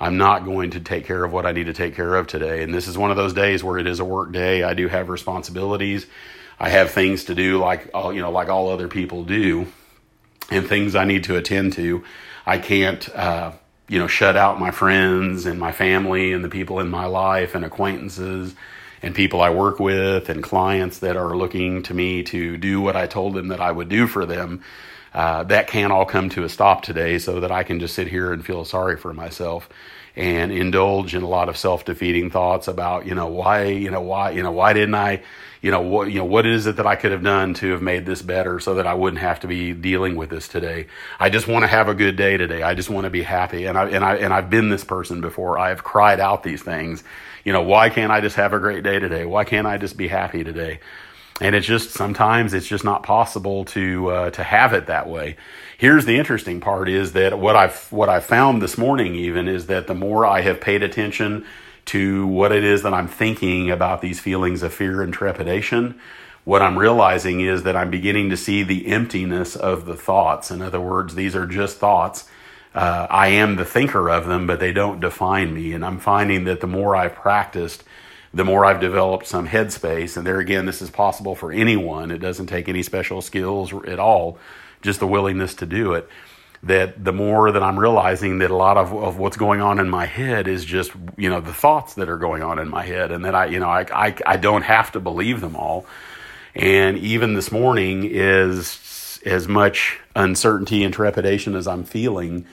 I'm 0.00 0.16
not 0.16 0.44
going 0.44 0.70
to 0.70 0.80
take 0.80 1.06
care 1.06 1.22
of 1.22 1.32
what 1.32 1.46
I 1.46 1.52
need 1.52 1.66
to 1.66 1.72
take 1.72 1.94
care 1.94 2.16
of 2.16 2.26
today. 2.26 2.64
And 2.64 2.74
this 2.74 2.88
is 2.88 2.98
one 2.98 3.12
of 3.12 3.16
those 3.16 3.32
days 3.32 3.62
where 3.62 3.78
it 3.78 3.86
is 3.86 4.00
a 4.00 4.04
work 4.04 4.32
day. 4.32 4.64
I 4.64 4.74
do 4.74 4.88
have 4.88 5.08
responsibilities. 5.08 6.08
I 6.58 6.68
have 6.68 6.90
things 6.90 7.24
to 7.26 7.36
do 7.36 7.58
like 7.58 7.90
all, 7.94 8.12
you 8.12 8.22
know 8.22 8.32
like 8.32 8.48
all 8.48 8.70
other 8.70 8.88
people 8.88 9.22
do, 9.22 9.68
and 10.50 10.66
things 10.66 10.96
I 10.96 11.04
need 11.04 11.24
to 11.24 11.36
attend 11.36 11.74
to. 11.74 12.02
I 12.44 12.58
can't 12.58 13.08
uh, 13.14 13.52
you 13.88 13.98
know, 13.98 14.06
shut 14.06 14.36
out 14.36 14.58
my 14.58 14.70
friends 14.70 15.46
and 15.46 15.58
my 15.58 15.72
family 15.72 16.32
and 16.32 16.44
the 16.44 16.48
people 16.48 16.80
in 16.80 16.88
my 16.88 17.06
life 17.06 17.54
and 17.54 17.64
acquaintances 17.64 18.54
and 19.02 19.14
people 19.14 19.42
I 19.42 19.50
work 19.50 19.78
with 19.78 20.30
and 20.30 20.42
clients 20.42 21.00
that 21.00 21.16
are 21.16 21.36
looking 21.36 21.82
to 21.84 21.94
me 21.94 22.22
to 22.24 22.56
do 22.56 22.80
what 22.80 22.96
I 22.96 23.06
told 23.06 23.34
them 23.34 23.48
that 23.48 23.60
I 23.60 23.70
would 23.70 23.88
do 23.88 24.06
for 24.06 24.24
them. 24.24 24.62
Uh, 25.12 25.44
that 25.44 25.68
can't 25.68 25.92
all 25.92 26.06
come 26.06 26.28
to 26.30 26.44
a 26.44 26.48
stop 26.48 26.82
today 26.82 27.18
so 27.18 27.40
that 27.40 27.52
I 27.52 27.62
can 27.62 27.78
just 27.78 27.94
sit 27.94 28.08
here 28.08 28.32
and 28.32 28.44
feel 28.44 28.64
sorry 28.64 28.96
for 28.96 29.12
myself 29.12 29.68
and 30.16 30.50
indulge 30.50 31.14
in 31.14 31.22
a 31.22 31.28
lot 31.28 31.48
of 31.48 31.56
self-defeating 31.56 32.30
thoughts 32.30 32.66
about, 32.66 33.06
you 33.06 33.14
know, 33.14 33.26
why, 33.26 33.64
you 33.66 33.90
know, 33.90 34.00
why, 34.00 34.30
you 34.30 34.42
know, 34.42 34.52
why 34.52 34.72
didn't 34.72 34.94
I, 34.94 35.22
you 35.64 35.70
know 35.70 35.80
what 35.80 36.12
you 36.12 36.18
know 36.18 36.26
what 36.26 36.44
is 36.44 36.66
it 36.66 36.76
that 36.76 36.86
I 36.86 36.94
could 36.94 37.10
have 37.10 37.22
done 37.22 37.54
to 37.54 37.70
have 37.70 37.80
made 37.80 38.04
this 38.04 38.20
better 38.20 38.60
so 38.60 38.74
that 38.74 38.86
I 38.86 38.92
wouldn't 38.92 39.22
have 39.22 39.40
to 39.40 39.46
be 39.46 39.72
dealing 39.72 40.14
with 40.14 40.28
this 40.28 40.46
today. 40.46 40.88
I 41.18 41.30
just 41.30 41.48
want 41.48 41.62
to 41.62 41.66
have 41.66 41.88
a 41.88 41.94
good 41.94 42.16
day 42.16 42.36
today. 42.36 42.62
I 42.62 42.74
just 42.74 42.90
want 42.90 43.04
to 43.04 43.10
be 43.10 43.22
happy. 43.22 43.64
And 43.64 43.78
I 43.78 43.88
and 43.88 44.04
I 44.04 44.16
and 44.16 44.34
I've 44.34 44.50
been 44.50 44.68
this 44.68 44.84
person 44.84 45.22
before. 45.22 45.58
I 45.58 45.70
have 45.70 45.82
cried 45.82 46.20
out 46.20 46.42
these 46.42 46.62
things. 46.62 47.02
You 47.44 47.54
know, 47.54 47.62
why 47.62 47.88
can't 47.88 48.12
I 48.12 48.20
just 48.20 48.36
have 48.36 48.52
a 48.52 48.58
great 48.58 48.84
day 48.84 48.98
today? 48.98 49.24
Why 49.24 49.44
can't 49.44 49.66
I 49.66 49.78
just 49.78 49.96
be 49.96 50.06
happy 50.06 50.44
today? 50.44 50.80
And 51.40 51.54
it's 51.54 51.66
just 51.66 51.92
sometimes 51.92 52.52
it's 52.52 52.66
just 52.66 52.84
not 52.84 53.02
possible 53.02 53.64
to 53.64 54.10
uh, 54.10 54.30
to 54.32 54.44
have 54.44 54.74
it 54.74 54.88
that 54.88 55.08
way. 55.08 55.38
Here's 55.78 56.04
the 56.04 56.18
interesting 56.18 56.60
part: 56.60 56.90
is 56.90 57.12
that 57.12 57.38
what 57.38 57.56
I've 57.56 57.90
what 57.90 58.10
I 58.10 58.20
found 58.20 58.60
this 58.60 58.76
morning 58.76 59.14
even 59.14 59.48
is 59.48 59.64
that 59.68 59.86
the 59.86 59.94
more 59.94 60.26
I 60.26 60.42
have 60.42 60.60
paid 60.60 60.82
attention 60.82 61.46
to 61.86 62.26
what 62.26 62.52
it 62.52 62.64
is 62.64 62.82
that 62.82 62.94
I'm 62.94 63.08
thinking 63.08 63.70
about 63.70 64.00
these 64.00 64.20
feelings 64.20 64.62
of 64.62 64.72
fear 64.72 65.02
and 65.02 65.12
trepidation, 65.12 65.98
what 66.44 66.62
I'm 66.62 66.78
realizing 66.78 67.40
is 67.40 67.62
that 67.62 67.76
I'm 67.76 67.90
beginning 67.90 68.30
to 68.30 68.36
see 68.36 68.62
the 68.62 68.86
emptiness 68.86 69.56
of 69.56 69.86
the 69.86 69.96
thoughts. 69.96 70.50
In 70.50 70.60
other 70.62 70.80
words, 70.80 71.14
these 71.14 71.34
are 71.34 71.46
just 71.46 71.78
thoughts. 71.78 72.28
Uh, 72.74 73.06
I 73.08 73.28
am 73.28 73.56
the 73.56 73.64
thinker 73.64 74.10
of 74.10 74.26
them, 74.26 74.46
but 74.46 74.60
they 74.60 74.72
don't 74.72 75.00
define 75.00 75.54
me. 75.54 75.72
And 75.72 75.84
I'm 75.84 75.98
finding 75.98 76.44
that 76.44 76.60
the 76.60 76.66
more 76.66 76.96
I've 76.96 77.14
practiced, 77.14 77.84
the 78.32 78.44
more 78.44 78.64
I've 78.64 78.80
developed 78.80 79.26
some 79.26 79.48
headspace. 79.48 80.16
And 80.16 80.26
there 80.26 80.40
again, 80.40 80.66
this 80.66 80.82
is 80.82 80.90
possible 80.90 81.34
for 81.34 81.52
anyone. 81.52 82.10
It 82.10 82.18
doesn't 82.18 82.46
take 82.46 82.68
any 82.68 82.82
special 82.82 83.22
skills 83.22 83.72
at 83.86 83.98
all, 83.98 84.38
just 84.82 85.00
the 85.00 85.06
willingness 85.06 85.54
to 85.54 85.66
do 85.66 85.94
it 85.94 86.08
that 86.66 87.04
the 87.04 87.12
more 87.12 87.52
that 87.52 87.62
I'm 87.62 87.78
realizing 87.78 88.38
that 88.38 88.50
a 88.50 88.56
lot 88.56 88.76
of, 88.76 88.92
of 88.92 89.18
what's 89.18 89.36
going 89.36 89.60
on 89.60 89.78
in 89.78 89.88
my 89.88 90.06
head 90.06 90.48
is 90.48 90.64
just, 90.64 90.92
you 91.16 91.28
know, 91.28 91.40
the 91.40 91.52
thoughts 91.52 91.94
that 91.94 92.08
are 92.08 92.16
going 92.16 92.42
on 92.42 92.58
in 92.58 92.68
my 92.68 92.84
head 92.84 93.10
and 93.10 93.24
that 93.24 93.34
I, 93.34 93.46
you 93.46 93.60
know, 93.60 93.68
I, 93.68 93.86
I, 93.92 94.16
I 94.24 94.36
don't 94.38 94.62
have 94.62 94.92
to 94.92 95.00
believe 95.00 95.40
them 95.40 95.56
all. 95.56 95.84
And 96.54 96.96
even 96.98 97.34
this 97.34 97.52
morning 97.52 98.08
is 98.10 99.20
as 99.26 99.46
much 99.46 100.00
uncertainty 100.16 100.84
and 100.84 100.94
trepidation 100.94 101.54
as 101.54 101.66
I'm 101.66 101.84
feeling. 101.84 102.46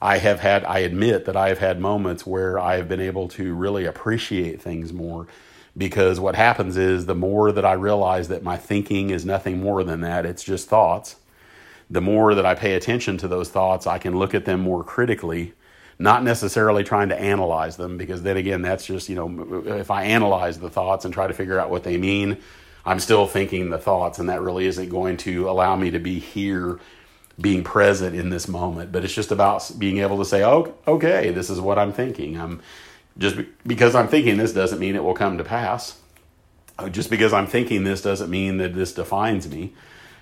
I 0.00 0.18
have 0.18 0.40
had, 0.40 0.64
I 0.64 0.80
admit 0.80 1.26
that 1.26 1.36
I 1.36 1.48
have 1.48 1.58
had 1.58 1.80
moments 1.80 2.24
where 2.24 2.58
I 2.58 2.76
have 2.76 2.88
been 2.88 3.00
able 3.00 3.28
to 3.30 3.54
really 3.54 3.84
appreciate 3.84 4.62
things 4.62 4.92
more 4.92 5.26
because 5.76 6.18
what 6.18 6.36
happens 6.36 6.76
is 6.76 7.06
the 7.06 7.14
more 7.14 7.52
that 7.52 7.64
I 7.64 7.72
realize 7.72 8.28
that 8.28 8.42
my 8.42 8.56
thinking 8.56 9.10
is 9.10 9.26
nothing 9.26 9.60
more 9.60 9.84
than 9.84 10.00
that, 10.00 10.24
it's 10.24 10.44
just 10.44 10.68
thoughts 10.68 11.16
the 11.90 12.00
more 12.00 12.34
that 12.34 12.46
I 12.46 12.54
pay 12.54 12.74
attention 12.74 13.16
to 13.18 13.28
those 13.28 13.48
thoughts, 13.48 13.86
I 13.86 13.98
can 13.98 14.18
look 14.18 14.34
at 14.34 14.44
them 14.44 14.60
more 14.60 14.84
critically, 14.84 15.54
not 15.98 16.22
necessarily 16.22 16.84
trying 16.84 17.08
to 17.08 17.18
analyze 17.18 17.76
them, 17.76 17.96
because 17.96 18.22
then 18.22 18.36
again, 18.36 18.62
that's 18.62 18.86
just, 18.86 19.08
you 19.08 19.16
know, 19.16 19.64
if 19.78 19.90
I 19.90 20.04
analyze 20.04 20.58
the 20.58 20.70
thoughts 20.70 21.04
and 21.04 21.14
try 21.14 21.26
to 21.26 21.34
figure 21.34 21.58
out 21.58 21.70
what 21.70 21.84
they 21.84 21.96
mean, 21.96 22.38
I'm 22.84 23.00
still 23.00 23.26
thinking 23.26 23.70
the 23.70 23.78
thoughts, 23.78 24.18
and 24.18 24.28
that 24.28 24.40
really 24.40 24.66
isn't 24.66 24.88
going 24.88 25.16
to 25.18 25.48
allow 25.48 25.76
me 25.76 25.90
to 25.90 25.98
be 25.98 26.18
here, 26.18 26.78
being 27.40 27.62
present 27.62 28.16
in 28.16 28.30
this 28.30 28.48
moment. 28.48 28.92
But 28.92 29.04
it's 29.04 29.14
just 29.14 29.30
about 29.30 29.70
being 29.78 29.98
able 29.98 30.18
to 30.18 30.24
say, 30.24 30.42
oh, 30.42 30.74
okay, 30.86 31.30
this 31.30 31.50
is 31.50 31.60
what 31.60 31.78
I'm 31.78 31.92
thinking. 31.92 32.38
I'm 32.38 32.60
just 33.16 33.36
because 33.66 33.94
I'm 33.94 34.08
thinking 34.08 34.36
this 34.36 34.52
doesn't 34.52 34.78
mean 34.78 34.94
it 34.94 35.04
will 35.04 35.14
come 35.14 35.38
to 35.38 35.44
pass. 35.44 36.00
Uh, 36.78 36.88
just 36.88 37.10
because 37.10 37.32
I'm 37.32 37.46
thinking 37.46 37.84
this 37.84 38.02
doesn't 38.02 38.30
mean 38.30 38.58
that 38.58 38.74
this 38.74 38.92
defines 38.92 39.48
me 39.48 39.72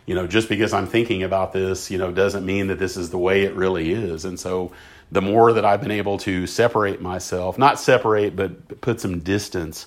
you 0.07 0.15
know, 0.15 0.27
just 0.27 0.49
because 0.49 0.73
I'm 0.73 0.87
thinking 0.87 1.25
about 1.25 1.53
this, 1.53 1.91
you 1.91 1.99
know, 1.99 2.13
doesn't 2.13 2.47
mean 2.47 2.69
that 2.69 2.79
this 2.79 2.97
is 2.97 3.11
the 3.11 3.19
way 3.19 3.43
it 3.43 3.55
really 3.55 3.93
is. 3.93 4.25
And 4.25 4.39
so 4.39 4.73
the 5.11 5.21
more 5.21 5.53
that 5.53 5.65
I've 5.65 5.81
been 5.81 5.91
able 5.91 6.19
to 6.19 6.47
separate 6.47 7.01
myself, 7.01 7.59
not 7.59 7.79
separate, 7.81 8.37
but 8.37 8.81
put 8.81 9.01
some 9.01 9.21
distance, 9.21 9.87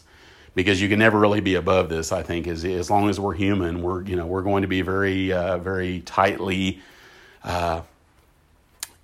because 0.56 0.82
you 0.82 0.90
can 0.90 1.00
never 1.00 1.18
really 1.18 1.40
be 1.40 1.56
above 1.56 1.88
this, 1.90 2.12
I 2.12 2.24
think, 2.24 2.48
as, 2.48 2.66
as 2.66 2.90
long 2.90 3.10
as 3.10 3.20
we're 3.20 3.34
human, 3.34 3.82
we're, 3.82 4.04
you 4.04 4.16
know, 4.16 4.26
we're 4.26 4.42
going 4.42 4.64
to 4.64 4.68
be 4.68 4.82
very, 4.82 5.32
uh, 5.32 5.58
very 5.58 6.02
tightly, 6.02 6.82
uh, 7.44 7.82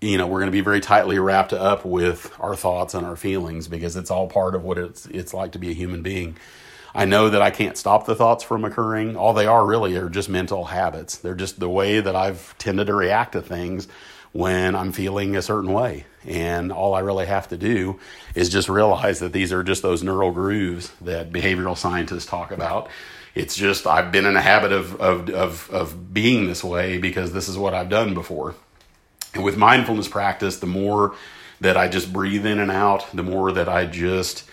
you 0.01 0.17
know, 0.17 0.27
we're 0.27 0.39
going 0.39 0.47
to 0.47 0.51
be 0.51 0.61
very 0.61 0.81
tightly 0.81 1.17
wrapped 1.17 1.53
up 1.53 1.85
with 1.85 2.33
our 2.39 2.55
thoughts 2.55 2.93
and 2.93 3.05
our 3.05 3.15
feelings 3.15 3.67
because 3.67 3.95
it's 3.95 4.11
all 4.11 4.27
part 4.27 4.53
of 4.55 4.63
what 4.63 4.77
it's, 4.77 5.05
it's 5.05 5.33
like 5.33 5.53
to 5.53 5.59
be 5.59 5.69
a 5.69 5.73
human 5.73 6.01
being. 6.01 6.35
I 6.95 7.03
know 7.03 7.29
that 7.29 7.41
I 7.41 7.51
can't 7.51 7.77
stop 7.77 8.05
the 8.05 8.15
thoughts 8.15 8.41
from 8.41 8.63
occurring. 8.63 9.17
All 9.17 9.33
they 9.33 9.47
are 9.47 9.65
really 9.65 9.97
are 9.97 10.07
just 10.07 10.29
mental 10.29 10.63
habits. 10.63 11.17
They're 11.17 11.35
just 11.35 11.59
the 11.59 11.69
way 11.69 11.99
that 11.99 12.15
I've 12.15 12.57
tended 12.57 12.87
to 12.87 12.93
react 12.93 13.33
to 13.33 13.41
things 13.41 13.89
when 14.31 14.75
I'm 14.75 14.93
feeling 14.93 15.35
a 15.35 15.41
certain 15.41 15.73
way. 15.73 16.05
And 16.25 16.71
all 16.71 16.93
I 16.93 17.01
really 17.01 17.25
have 17.25 17.49
to 17.49 17.57
do 17.57 17.99
is 18.33 18.49
just 18.49 18.69
realize 18.69 19.19
that 19.19 19.33
these 19.33 19.51
are 19.51 19.61
just 19.61 19.81
those 19.81 20.03
neural 20.03 20.31
grooves 20.31 20.89
that 21.01 21.33
behavioral 21.33 21.77
scientists 21.77 22.25
talk 22.25 22.51
about. 22.51 22.89
It's 23.33 23.57
just 23.57 23.85
I've 23.85 24.13
been 24.13 24.25
in 24.25 24.37
a 24.37 24.41
habit 24.41 24.71
of, 24.71 24.99
of, 25.01 25.29
of, 25.29 25.69
of 25.71 26.13
being 26.13 26.47
this 26.47 26.63
way 26.63 26.97
because 26.97 27.33
this 27.33 27.49
is 27.49 27.57
what 27.57 27.73
I've 27.73 27.89
done 27.89 28.13
before. 28.13 28.55
And 29.33 29.43
with 29.43 29.57
mindfulness 29.57 30.07
practice, 30.07 30.59
the 30.59 30.65
more 30.65 31.13
that 31.59 31.75
I 31.75 31.89
just 31.89 32.13
breathe 32.13 32.45
in 32.45 32.59
and 32.59 32.71
out, 32.71 33.05
the 33.13 33.23
more 33.23 33.51
that 33.51 33.67
I 33.67 33.85
just 33.85 34.45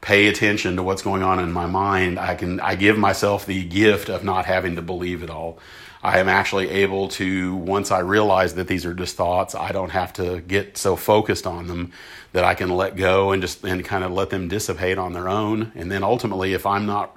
pay 0.00 0.28
attention 0.28 0.76
to 0.76 0.82
what's 0.82 1.02
going 1.02 1.22
on 1.22 1.38
in 1.38 1.52
my 1.52 1.66
mind, 1.66 2.18
I 2.18 2.34
can 2.34 2.60
I 2.60 2.74
give 2.74 2.98
myself 2.98 3.46
the 3.46 3.64
gift 3.64 4.08
of 4.08 4.24
not 4.24 4.46
having 4.46 4.76
to 4.76 4.82
believe 4.82 5.22
it 5.22 5.30
all. 5.30 5.58
I 6.02 6.18
am 6.18 6.28
actually 6.30 6.70
able 6.70 7.08
to 7.08 7.54
once 7.54 7.90
I 7.90 7.98
realize 7.98 8.54
that 8.54 8.66
these 8.66 8.86
are 8.86 8.94
just 8.94 9.16
thoughts, 9.16 9.54
I 9.54 9.72
don't 9.72 9.90
have 9.90 10.14
to 10.14 10.40
get 10.40 10.78
so 10.78 10.96
focused 10.96 11.46
on 11.46 11.66
them 11.66 11.92
that 12.32 12.44
I 12.44 12.54
can 12.54 12.70
let 12.70 12.96
go 12.96 13.32
and 13.32 13.42
just 13.42 13.62
and 13.64 13.84
kind 13.84 14.04
of 14.04 14.12
let 14.12 14.30
them 14.30 14.48
dissipate 14.48 14.96
on 14.96 15.12
their 15.12 15.28
own. 15.28 15.72
And 15.74 15.92
then 15.92 16.02
ultimately 16.02 16.54
if 16.54 16.64
I'm 16.64 16.86
not 16.86 17.16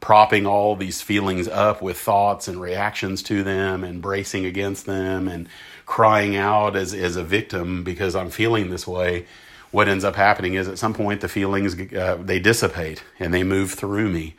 propping 0.00 0.46
all 0.46 0.76
these 0.76 1.00
feelings 1.00 1.48
up 1.48 1.82
with 1.82 1.98
thoughts 1.98 2.46
and 2.46 2.60
reactions 2.60 3.22
to 3.24 3.42
them 3.42 3.82
and 3.82 4.00
bracing 4.00 4.44
against 4.44 4.86
them 4.86 5.26
and 5.26 5.48
crying 5.86 6.36
out 6.36 6.76
as, 6.76 6.94
as 6.94 7.16
a 7.16 7.24
victim 7.24 7.82
because 7.82 8.14
I'm 8.14 8.30
feeling 8.30 8.70
this 8.70 8.86
way, 8.86 9.26
what 9.70 9.88
ends 9.88 10.04
up 10.04 10.16
happening 10.16 10.54
is 10.54 10.68
at 10.68 10.78
some 10.78 10.94
point 10.94 11.20
the 11.20 11.28
feelings 11.28 11.78
uh, 11.92 12.18
they 12.20 12.38
dissipate 12.38 13.02
and 13.18 13.32
they 13.32 13.42
move 13.42 13.72
through 13.72 14.08
me. 14.08 14.34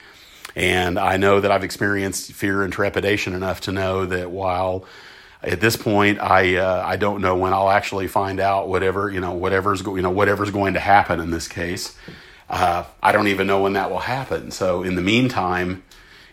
And 0.56 0.98
I 0.98 1.18
know 1.18 1.40
that 1.40 1.52
I've 1.52 1.64
experienced 1.64 2.34
fear 2.34 2.64
and 2.64 2.74
trepidation 2.74 3.34
enough 3.34 3.62
to 3.62 3.72
know 3.72 4.06
that 4.06 4.32
while 4.32 4.86
at 5.42 5.62
this 5.62 5.76
point 5.76 6.20
I 6.20 6.56
uh, 6.56 6.84
I 6.86 6.98
don't 6.98 7.22
know 7.22 7.36
when 7.36 7.54
I'll 7.54 7.70
actually 7.70 8.08
find 8.08 8.40
out 8.40 8.68
whatever 8.68 9.10
you 9.10 9.20
know 9.20 9.34
whatever's 9.34 9.82
you 9.82 10.02
know 10.02 10.10
whatever's 10.10 10.52
going 10.52 10.74
to 10.74 10.80
happen 10.80 11.20
in 11.20 11.32
this 11.32 11.48
case. 11.48 11.96
Uh, 12.50 12.84
I 13.02 13.12
don't 13.12 13.28
even 13.28 13.46
know 13.46 13.62
when 13.62 13.74
that 13.74 13.92
will 13.92 14.00
happen. 14.00 14.50
So 14.50 14.82
in 14.82 14.96
the 14.96 15.04
meantime, 15.04 15.84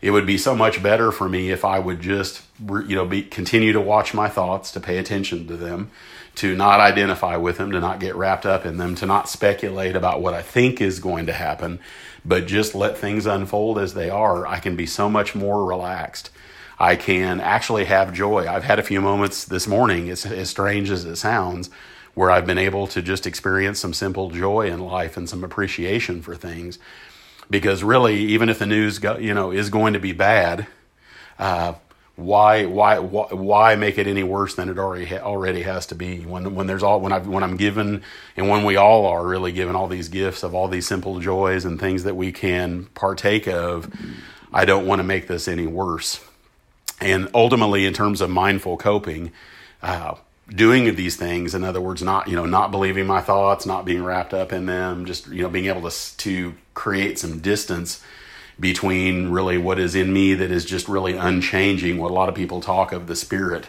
it 0.01 0.13
would 0.13 0.27
be 0.27 0.39
so 0.39 0.57
much 0.57 0.83
better 0.83 1.13
for 1.13 1.29
me 1.29 1.51
if 1.51 1.65
I 1.65 1.79
would 1.79 2.01
just 2.01 2.43
you 2.69 2.97
know 2.97 3.05
be 3.05 3.23
continue 3.23 3.73
to 3.73 3.81
watch 3.81 4.15
my 4.15 4.29
thoughts, 4.29 4.73
to 4.73 4.81
pay 4.81 4.99
attention 4.99 5.47
to 5.49 5.57
them, 5.57 5.91
to 6.37 6.55
not 6.55 6.81
identify 6.81 7.37
with 7.37 7.59
them, 7.59 7.73
to 7.73 7.81
not 7.81 8.01
get 8.01 8.15
wrapped 8.15 8.47
up 8.47 8.65
in 8.65 8.77
them, 8.77 8.95
to 8.97 9.07
not 9.07 9.29
speculate 9.29 9.97
about 9.97 10.23
what 10.23 10.35
I 10.35 10.43
think 10.43 10.81
is 10.81 10.99
going 11.01 11.27
to 11.27 11.33
happen, 11.33 11.79
but 12.25 12.47
just 12.47 12.75
let 12.75 12.97
things 12.97 13.27
unfold 13.27 13.79
as 13.79 13.95
they 13.95 14.11
are. 14.11 14.47
I 14.47 14.59
can 14.59 14.77
be 14.77 14.87
so 14.87 15.09
much 15.09 15.35
more 15.35 15.65
relaxed. 15.65 16.31
I 16.79 16.97
can 16.97 17.41
actually 17.41 17.87
have 17.87 18.13
joy. 18.13 18.47
I've 18.47 18.65
had 18.65 18.79
a 18.79 18.83
few 18.83 19.01
moments 19.01 19.45
this 19.45 19.67
morning, 19.67 20.11
as, 20.11 20.27
as 20.27 20.51
strange 20.51 20.91
as 20.91 21.05
it 21.05 21.17
sounds, 21.17 21.71
where 22.15 22.31
I've 22.31 22.47
been 22.47 22.59
able 22.59 22.87
to 22.89 23.03
just 23.03 23.27
experience 23.27 23.79
some 23.79 23.95
simple 23.95 24.31
joy 24.31 24.69
in 24.69 24.81
life 24.81 25.17
and 25.17 25.29
some 25.29 25.43
appreciation 25.43 26.23
for 26.23 26.35
things 26.35 26.79
because 27.51 27.83
really, 27.83 28.17
even 28.17 28.49
if 28.49 28.59
the 28.59 28.67
news 28.67 28.99
go, 28.99 29.17
you 29.19 29.35
know 29.35 29.51
is 29.51 29.71
going 29.71 29.93
to 29.93 30.01
be 30.01 30.13
bad, 30.13 30.67
uh, 31.39 31.75
why, 32.17 32.65
why 32.65 32.99
why 32.99 33.77
make 33.77 33.99
it 33.99 34.07
any 34.07 34.23
worse 34.23 34.55
than 34.55 34.71
it 34.71 34.79
already 34.79 35.05
ha- 35.05 35.19
already 35.19 35.63
has 35.63 35.87
to 35.89 35.95
be? 35.95 36.21
When 36.21 36.55
when 36.55 36.67
there's 36.67 36.83
all 36.83 36.99
when 37.01 37.13
I 37.13 37.19
when 37.19 37.43
I'm 37.43 37.59
given 37.59 38.03
and 38.39 38.49
when 38.49 38.65
we 38.65 38.77
all 38.77 39.07
are 39.07 39.25
really 39.25 39.53
given 39.53 39.77
all 39.77 39.87
these 39.87 40.09
gifts 40.09 40.43
of 40.43 40.55
all 40.55 40.67
these 40.67 40.87
simple 40.87 41.21
joys 41.21 41.67
and 41.67 41.79
things 41.79 42.05
that 42.05 42.17
we 42.17 42.33
can 42.33 42.87
partake 42.95 43.47
of, 43.47 43.93
I 44.51 44.65
don't 44.65 44.87
want 44.87 45.01
to 45.01 45.03
make 45.03 45.27
this 45.27 45.47
any 45.47 45.67
worse. 45.67 46.25
And 47.03 47.29
ultimately, 47.35 47.85
in 47.85 47.93
terms 47.93 48.21
of 48.21 48.31
mindful 48.31 48.79
coping. 48.79 49.33
Uh, 49.83 50.15
doing 50.49 50.95
these 50.95 51.17
things 51.17 51.57
in 51.57 51.65
other 51.65 51.81
words 51.81 52.03
not 52.03 52.29
you 52.29 52.37
know 52.37 52.47
not 52.47 52.71
believing 52.71 53.05
my 53.05 53.21
thoughts 53.21 53.67
not 53.67 53.85
being 53.85 54.05
wrapped 54.05 54.33
up 54.33 54.53
in 54.53 54.67
them 54.67 55.05
just 55.05 55.27
you 55.27 55.43
know 55.43 55.49
being 55.49 55.67
able 55.67 55.91
to 55.91 56.17
to 56.19 56.55
create 56.73 57.19
some 57.19 57.41
distance 57.41 58.01
between 58.59 59.31
really 59.31 59.59
what 59.59 59.79
is 59.79 59.95
in 59.95 60.13
me 60.13 60.35
that 60.35 60.51
is 60.51 60.65
just 60.65 60.89
really 60.89 61.17
unchanging 61.17 61.99
what 61.99 62.11
a 62.11 62.15
lot 62.15 62.29
of 62.29 62.35
people 62.35 62.61
talk 62.61 62.93
of 62.93 63.07
the 63.07 63.17
spirit. 63.17 63.69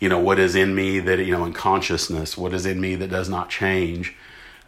You 0.00 0.08
know 0.08 0.18
what 0.18 0.38
is 0.38 0.54
in 0.54 0.74
me 0.74 1.00
that 1.00 1.18
you 1.20 1.32
know 1.32 1.44
in 1.44 1.52
consciousness 1.52 2.36
what 2.36 2.52
is 2.52 2.66
in 2.66 2.80
me 2.80 2.94
that 2.96 3.10
does 3.10 3.28
not 3.28 3.50
change. 3.50 4.14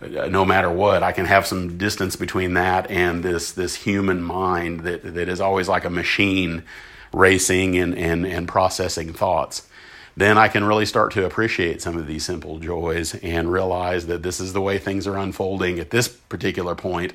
Uh, 0.00 0.28
no 0.28 0.44
matter 0.44 0.70
what 0.70 1.02
i 1.02 1.10
can 1.10 1.24
have 1.24 1.46
some 1.46 1.78
distance 1.78 2.16
between 2.16 2.52
that 2.52 2.90
and 2.90 3.22
this 3.22 3.52
this 3.52 3.76
human 3.76 4.22
mind 4.22 4.80
that 4.80 5.02
that 5.14 5.26
is 5.26 5.40
always 5.40 5.70
like 5.70 5.86
a 5.86 5.90
machine 5.90 6.62
racing 7.12 7.76
and 7.78 7.96
and 7.96 8.26
and 8.26 8.46
processing 8.46 9.12
thoughts. 9.12 9.66
Then 10.16 10.38
I 10.38 10.48
can 10.48 10.64
really 10.64 10.86
start 10.86 11.12
to 11.12 11.26
appreciate 11.26 11.82
some 11.82 11.96
of 11.96 12.06
these 12.06 12.24
simple 12.24 12.58
joys 12.58 13.14
and 13.16 13.52
realize 13.52 14.06
that 14.06 14.22
this 14.22 14.40
is 14.40 14.52
the 14.54 14.62
way 14.62 14.78
things 14.78 15.06
are 15.06 15.18
unfolding 15.18 15.78
at 15.78 15.90
this 15.90 16.08
particular 16.08 16.74
point. 16.74 17.12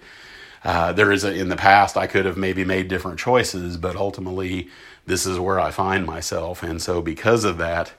Uh, 0.63 0.93
there 0.93 1.11
is 1.11 1.23
a, 1.23 1.33
in 1.33 1.49
the 1.49 1.55
past 1.55 1.97
I 1.97 2.07
could 2.07 2.25
have 2.25 2.37
maybe 2.37 2.63
made 2.63 2.87
different 2.87 3.19
choices, 3.19 3.77
but 3.77 3.95
ultimately 3.95 4.69
this 5.05 5.25
is 5.25 5.39
where 5.39 5.59
I 5.59 5.71
find 5.71 6.05
myself, 6.05 6.61
and 6.61 6.81
so 6.81 7.01
because 7.01 7.43
of 7.43 7.57
that, 7.57 7.93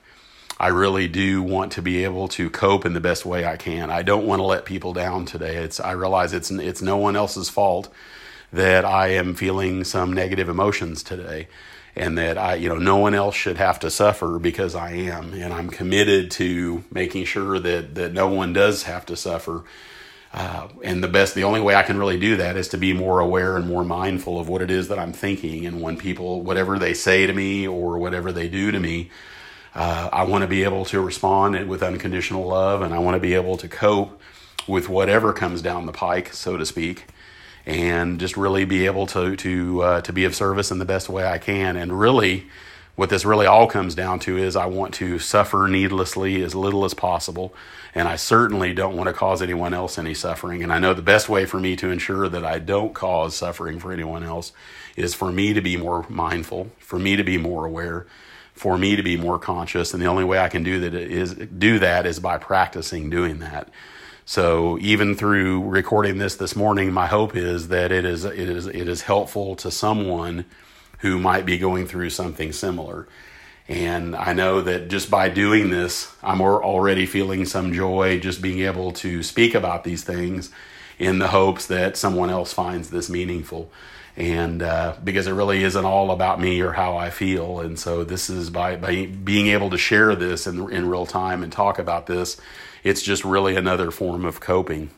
I 0.59 0.67
really 0.67 1.07
do 1.07 1.43
want 1.43 1.73
to 1.73 1.81
be 1.81 2.03
able 2.05 2.27
to 2.29 2.49
cope 2.49 2.85
in 2.85 2.93
the 2.93 3.01
best 3.01 3.25
way 3.25 3.45
I 3.45 3.57
can. 3.57 3.89
I 3.89 4.01
don't 4.01 4.25
want 4.25 4.39
to 4.39 4.45
let 4.45 4.65
people 4.65 4.93
down 4.93 5.25
today. 5.25 5.57
It's 5.57 5.79
I 5.79 5.91
realize 5.91 6.31
it's 6.31 6.51
it's 6.51 6.81
no 6.81 6.95
one 6.95 7.15
else's 7.15 7.49
fault 7.49 7.89
that 8.53 8.85
I 8.85 9.07
am 9.07 9.35
feeling 9.35 9.83
some 9.83 10.13
negative 10.13 10.47
emotions 10.47 11.03
today 11.03 11.47
and 11.95 12.17
that 12.17 12.37
I, 12.37 12.55
you 12.55 12.69
know, 12.69 12.77
no 12.77 12.97
one 12.97 13.13
else 13.13 13.35
should 13.35 13.57
have 13.57 13.79
to 13.79 13.91
suffer 13.91 14.39
because 14.39 14.73
I 14.73 14.91
am, 14.91 15.33
and 15.33 15.53
I'm 15.53 15.69
committed 15.69 16.31
to 16.31 16.83
making 16.91 17.25
sure 17.25 17.59
that 17.59 17.95
that 17.95 18.13
no 18.13 18.27
one 18.27 18.53
does 18.53 18.83
have 18.83 19.05
to 19.07 19.15
suffer. 19.15 19.63
Uh, 20.33 20.67
and 20.83 21.03
the 21.03 21.07
best, 21.07 21.35
the 21.35 21.43
only 21.43 21.61
way 21.61 21.75
I 21.75 21.83
can 21.83 21.99
really 21.99 22.19
do 22.19 22.37
that 22.37 22.57
is 22.57 22.69
to 22.69 22.77
be 22.77 22.91
more 22.91 23.19
aware 23.19 23.55
and 23.55 23.67
more 23.67 23.85
mindful 23.85 24.39
of 24.39 24.49
what 24.49 24.63
it 24.63 24.71
is 24.71 24.87
that 24.87 24.97
I'm 24.97 25.13
thinking. 25.13 25.67
And 25.67 25.79
when 25.79 25.95
people, 25.95 26.41
whatever 26.41 26.79
they 26.79 26.95
say 26.95 27.27
to 27.27 27.33
me 27.33 27.67
or 27.67 27.99
whatever 27.99 28.31
they 28.31 28.47
do 28.47 28.71
to 28.71 28.79
me, 28.79 29.11
uh, 29.75 30.09
I 30.11 30.23
want 30.23 30.41
to 30.41 30.47
be 30.47 30.63
able 30.63 30.85
to 30.85 31.01
respond 31.01 31.67
with 31.67 31.83
unconditional 31.83 32.47
love, 32.47 32.81
and 32.81 32.93
I 32.93 32.99
want 32.99 33.15
to 33.15 33.19
be 33.19 33.35
able 33.35 33.57
to 33.57 33.67
cope 33.67 34.19
with 34.67 34.89
whatever 34.89 35.33
comes 35.33 35.61
down 35.61 35.85
the 35.85 35.91
pike, 35.91 36.33
so 36.33 36.57
to 36.57 36.65
speak 36.65 37.05
and 37.65 38.19
just 38.19 38.35
really 38.35 38.65
be 38.65 38.85
able 38.85 39.07
to 39.07 39.35
to 39.35 39.81
uh, 39.81 40.01
to 40.01 40.13
be 40.13 40.25
of 40.25 40.35
service 40.35 40.71
in 40.71 40.79
the 40.79 40.85
best 40.85 41.09
way 41.09 41.25
I 41.25 41.37
can. 41.37 41.77
And 41.77 41.97
really, 41.97 42.47
what 42.95 43.09
this 43.09 43.25
really 43.25 43.47
all 43.47 43.67
comes 43.67 43.95
down 43.95 44.19
to 44.19 44.37
is 44.37 44.55
I 44.55 44.67
want 44.67 44.93
to 44.95 45.17
suffer 45.17 45.67
needlessly 45.67 46.43
as 46.43 46.53
little 46.53 46.85
as 46.85 46.93
possible, 46.93 47.53
and 47.95 48.07
I 48.07 48.17
certainly 48.17 48.73
don't 48.73 48.95
want 48.95 49.07
to 49.07 49.13
cause 49.13 49.41
anyone 49.41 49.73
else 49.73 49.97
any 49.97 50.13
suffering. 50.13 50.61
And 50.61 50.71
I 50.71 50.79
know 50.79 50.93
the 50.93 51.01
best 51.01 51.27
way 51.27 51.45
for 51.45 51.59
me 51.59 51.75
to 51.77 51.89
ensure 51.89 52.29
that 52.29 52.45
I 52.45 52.59
don't 52.59 52.93
cause 52.93 53.35
suffering 53.35 53.79
for 53.79 53.91
anyone 53.91 54.23
else 54.23 54.51
is 54.95 55.15
for 55.15 55.31
me 55.31 55.53
to 55.53 55.61
be 55.61 55.75
more 55.75 56.05
mindful, 56.07 56.69
for 56.77 56.99
me 56.99 57.15
to 57.15 57.23
be 57.23 57.37
more 57.37 57.65
aware, 57.65 58.05
for 58.53 58.77
me 58.77 58.95
to 58.95 59.01
be 59.03 59.17
more 59.17 59.39
conscious. 59.39 59.93
And 59.93 60.01
the 60.01 60.07
only 60.07 60.23
way 60.23 60.37
I 60.37 60.49
can 60.49 60.63
do 60.63 60.79
that 60.81 60.93
is 60.93 61.33
do 61.33 61.79
that 61.79 62.05
is 62.05 62.19
by 62.19 62.37
practicing 62.37 63.09
doing 63.09 63.39
that. 63.39 63.69
So 64.25 64.77
even 64.79 65.15
through 65.15 65.63
recording 65.63 66.19
this 66.19 66.35
this 66.35 66.55
morning, 66.55 66.93
my 66.93 67.07
hope 67.07 67.35
is 67.35 67.69
that 67.69 67.91
it 67.91 68.05
is 68.05 68.23
it 68.23 68.37
is 68.37 68.67
it 68.67 68.87
is 68.87 69.01
helpful 69.01 69.55
to 69.57 69.71
someone 69.71 70.45
who 71.03 71.19
might 71.19 71.45
be 71.45 71.59
going 71.59 71.85
through 71.85 72.09
something 72.09 72.51
similar. 72.51 73.07
And 73.67 74.15
I 74.15 74.33
know 74.33 74.61
that 74.61 74.89
just 74.89 75.11
by 75.11 75.29
doing 75.29 75.69
this, 75.69 76.11
I'm 76.23 76.41
already 76.41 77.05
feeling 77.05 77.45
some 77.45 77.71
joy 77.71 78.19
just 78.19 78.41
being 78.41 78.59
able 78.59 78.91
to 78.93 79.21
speak 79.21 79.53
about 79.53 79.83
these 79.83 80.03
things 80.03 80.49
in 80.97 81.19
the 81.19 81.27
hopes 81.27 81.67
that 81.67 81.95
someone 81.95 82.31
else 82.31 82.51
finds 82.51 82.89
this 82.89 83.09
meaningful. 83.09 83.71
And 84.17 84.63
uh, 84.63 84.95
because 85.03 85.27
it 85.27 85.33
really 85.33 85.63
isn't 85.63 85.85
all 85.85 86.09
about 86.09 86.41
me 86.41 86.61
or 86.61 86.71
how 86.71 86.97
I 86.97 87.11
feel. 87.11 87.59
And 87.59 87.79
so 87.79 88.03
this 88.03 88.29
is 88.29 88.49
by, 88.49 88.75
by 88.75 89.05
being 89.05 89.47
able 89.47 89.69
to 89.69 89.77
share 89.77 90.15
this 90.15 90.47
in, 90.47 90.71
in 90.71 90.89
real 90.89 91.05
time 91.05 91.43
and 91.43 91.51
talk 91.51 91.77
about 91.77 92.07
this 92.07 92.41
it's 92.83 93.01
just 93.01 93.23
really 93.23 93.55
another 93.55 93.91
form 93.91 94.25
of 94.25 94.39
coping. 94.39 94.89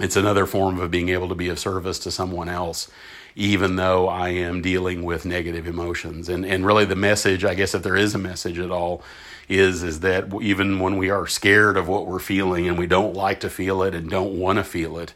It's 0.00 0.16
another 0.16 0.46
form 0.46 0.80
of 0.80 0.90
being 0.90 1.08
able 1.08 1.28
to 1.28 1.34
be 1.34 1.48
of 1.48 1.58
service 1.58 1.98
to 2.00 2.10
someone 2.10 2.48
else, 2.48 2.90
even 3.34 3.76
though 3.76 4.08
I 4.08 4.30
am 4.30 4.62
dealing 4.62 5.02
with 5.04 5.24
negative 5.24 5.66
emotions. 5.66 6.28
And 6.28 6.44
and 6.44 6.66
really 6.66 6.84
the 6.84 6.96
message, 6.96 7.44
I 7.44 7.54
guess 7.54 7.74
if 7.74 7.82
there 7.82 7.96
is 7.96 8.14
a 8.14 8.18
message 8.18 8.58
at 8.58 8.70
all, 8.70 9.02
is 9.48 9.82
is 9.82 10.00
that 10.00 10.32
even 10.40 10.80
when 10.80 10.96
we 10.96 11.10
are 11.10 11.26
scared 11.26 11.76
of 11.76 11.88
what 11.88 12.06
we're 12.06 12.18
feeling 12.18 12.68
and 12.68 12.78
we 12.78 12.86
don't 12.86 13.14
like 13.14 13.40
to 13.40 13.50
feel 13.50 13.82
it 13.82 13.94
and 13.94 14.10
don't 14.10 14.38
want 14.38 14.58
to 14.58 14.64
feel 14.64 14.98
it, 14.98 15.14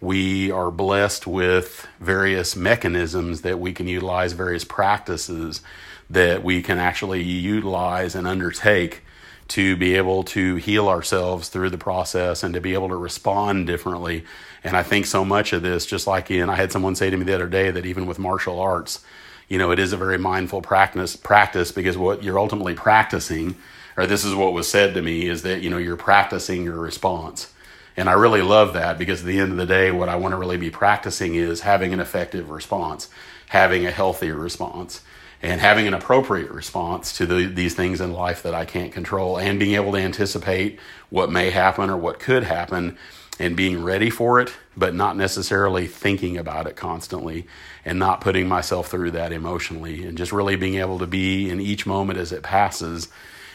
we 0.00 0.50
are 0.50 0.70
blessed 0.70 1.26
with 1.26 1.86
various 2.00 2.56
mechanisms 2.56 3.42
that 3.42 3.58
we 3.58 3.72
can 3.72 3.86
utilize, 3.86 4.32
various 4.32 4.64
practices 4.64 5.60
that 6.08 6.42
we 6.42 6.62
can 6.62 6.78
actually 6.78 7.22
utilize 7.22 8.14
and 8.14 8.26
undertake 8.26 9.02
to 9.50 9.76
be 9.76 9.94
able 9.96 10.24
to 10.24 10.56
heal 10.56 10.88
ourselves 10.88 11.48
through 11.48 11.70
the 11.70 11.78
process 11.78 12.42
and 12.42 12.54
to 12.54 12.60
be 12.60 12.74
able 12.74 12.88
to 12.88 12.96
respond 12.96 13.66
differently. 13.66 14.24
And 14.64 14.76
I 14.76 14.82
think 14.82 15.06
so 15.06 15.24
much 15.24 15.52
of 15.52 15.62
this, 15.62 15.86
just 15.86 16.06
like 16.06 16.30
in, 16.30 16.48
I 16.48 16.56
had 16.56 16.72
someone 16.72 16.94
say 16.94 17.10
to 17.10 17.16
me 17.16 17.24
the 17.24 17.34
other 17.34 17.48
day 17.48 17.70
that 17.70 17.86
even 17.86 18.06
with 18.06 18.18
martial 18.18 18.60
arts, 18.60 19.04
you 19.48 19.58
know, 19.58 19.70
it 19.70 19.78
is 19.78 19.92
a 19.92 19.96
very 19.96 20.18
mindful 20.18 20.62
practice, 20.62 21.16
practice 21.16 21.72
because 21.72 21.98
what 21.98 22.22
you're 22.22 22.38
ultimately 22.38 22.74
practicing 22.74 23.56
or 23.96 24.06
this 24.06 24.24
is 24.24 24.34
what 24.34 24.52
was 24.52 24.66
said 24.66 24.94
to 24.94 25.02
me 25.02 25.26
is 25.26 25.42
that, 25.42 25.62
you 25.62 25.68
know, 25.68 25.76
you're 25.76 25.96
practicing 25.96 26.64
your 26.64 26.78
response. 26.78 27.52
And 27.96 28.08
I 28.08 28.12
really 28.12 28.40
love 28.40 28.72
that 28.72 28.98
because 28.98 29.20
at 29.20 29.26
the 29.26 29.38
end 29.38 29.52
of 29.52 29.58
the 29.58 29.66
day, 29.66 29.90
what 29.90 30.08
I 30.08 30.16
want 30.16 30.32
to 30.32 30.38
really 30.38 30.56
be 30.56 30.70
practicing 30.70 31.34
is 31.34 31.60
having 31.60 31.92
an 31.92 32.00
effective 32.00 32.50
response, 32.50 33.10
having 33.48 33.84
a 33.84 33.90
healthy 33.90 34.30
response, 34.30 35.02
and 35.42 35.60
having 35.60 35.86
an 35.86 35.94
appropriate 35.94 36.50
response 36.50 37.16
to 37.16 37.26
the, 37.26 37.46
these 37.46 37.74
things 37.74 38.00
in 38.00 38.12
life 38.12 38.42
that 38.42 38.54
I 38.54 38.64
can't 38.64 38.92
control, 38.92 39.38
and 39.38 39.58
being 39.58 39.74
able 39.74 39.92
to 39.92 39.98
anticipate 39.98 40.78
what 41.08 41.30
may 41.30 41.50
happen 41.50 41.90
or 41.90 41.96
what 41.96 42.18
could 42.18 42.44
happen 42.44 42.98
and 43.40 43.56
being 43.56 43.82
ready 43.82 44.10
for 44.10 44.38
it, 44.38 44.52
but 44.76 44.94
not 44.94 45.16
necessarily 45.16 45.86
thinking 45.86 46.36
about 46.36 46.66
it 46.66 46.76
constantly 46.76 47.46
and 47.86 47.98
not 47.98 48.20
putting 48.20 48.46
myself 48.46 48.88
through 48.88 49.10
that 49.12 49.32
emotionally 49.32 50.04
and 50.04 50.18
just 50.18 50.30
really 50.30 50.56
being 50.56 50.74
able 50.74 50.98
to 50.98 51.06
be 51.06 51.48
in 51.48 51.58
each 51.58 51.86
moment 51.86 52.18
as 52.18 52.32
it 52.32 52.42
passes. 52.42 53.08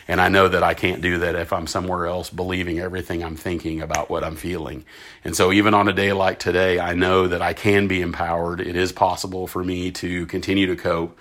And 0.08 0.20
I 0.20 0.30
know 0.30 0.48
that 0.48 0.64
I 0.64 0.74
can't 0.74 1.02
do 1.02 1.20
that 1.20 1.36
if 1.36 1.54
I'm 1.54 1.68
somewhere 1.68 2.08
else 2.08 2.32
believing 2.32 2.80
everything 2.80 3.24
I'm 3.24 3.36
thinking 3.36 3.80
about 3.80 4.10
what 4.10 4.24
I'm 4.24 4.36
feeling. 4.36 4.86
And 5.24 5.36
so, 5.36 5.52
even 5.52 5.74
on 5.74 5.88
a 5.88 5.94
day 5.94 6.14
like 6.14 6.40
today, 6.40 6.80
I 6.80 6.94
know 6.94 7.28
that 7.28 7.42
I 7.42 7.54
can 7.54 7.88
be 7.88 8.02
empowered. 8.02 8.62
It 8.62 8.76
is 8.76 8.92
possible 8.92 9.48
for 9.48 9.64
me 9.64 9.92
to 9.92 10.26
continue 10.28 10.68
to 10.68 10.76
cope, 10.76 11.18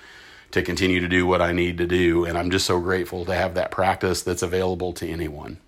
to 0.55 0.63
continue 0.63 1.01
to 1.01 1.09
do 1.09 1.27
what 1.27 1.43
I 1.43 1.51
need 1.51 1.79
to 1.79 1.87
do. 1.87 2.25
And 2.25 2.39
I'm 2.39 2.51
just 2.51 2.65
so 2.65 2.81
grateful 2.81 3.25
to 3.25 3.35
have 3.35 3.55
that 3.55 3.73
practice 3.73 4.23
that's 4.23 4.43
available 4.43 4.93
to 4.95 5.09
anyone. 5.09 5.59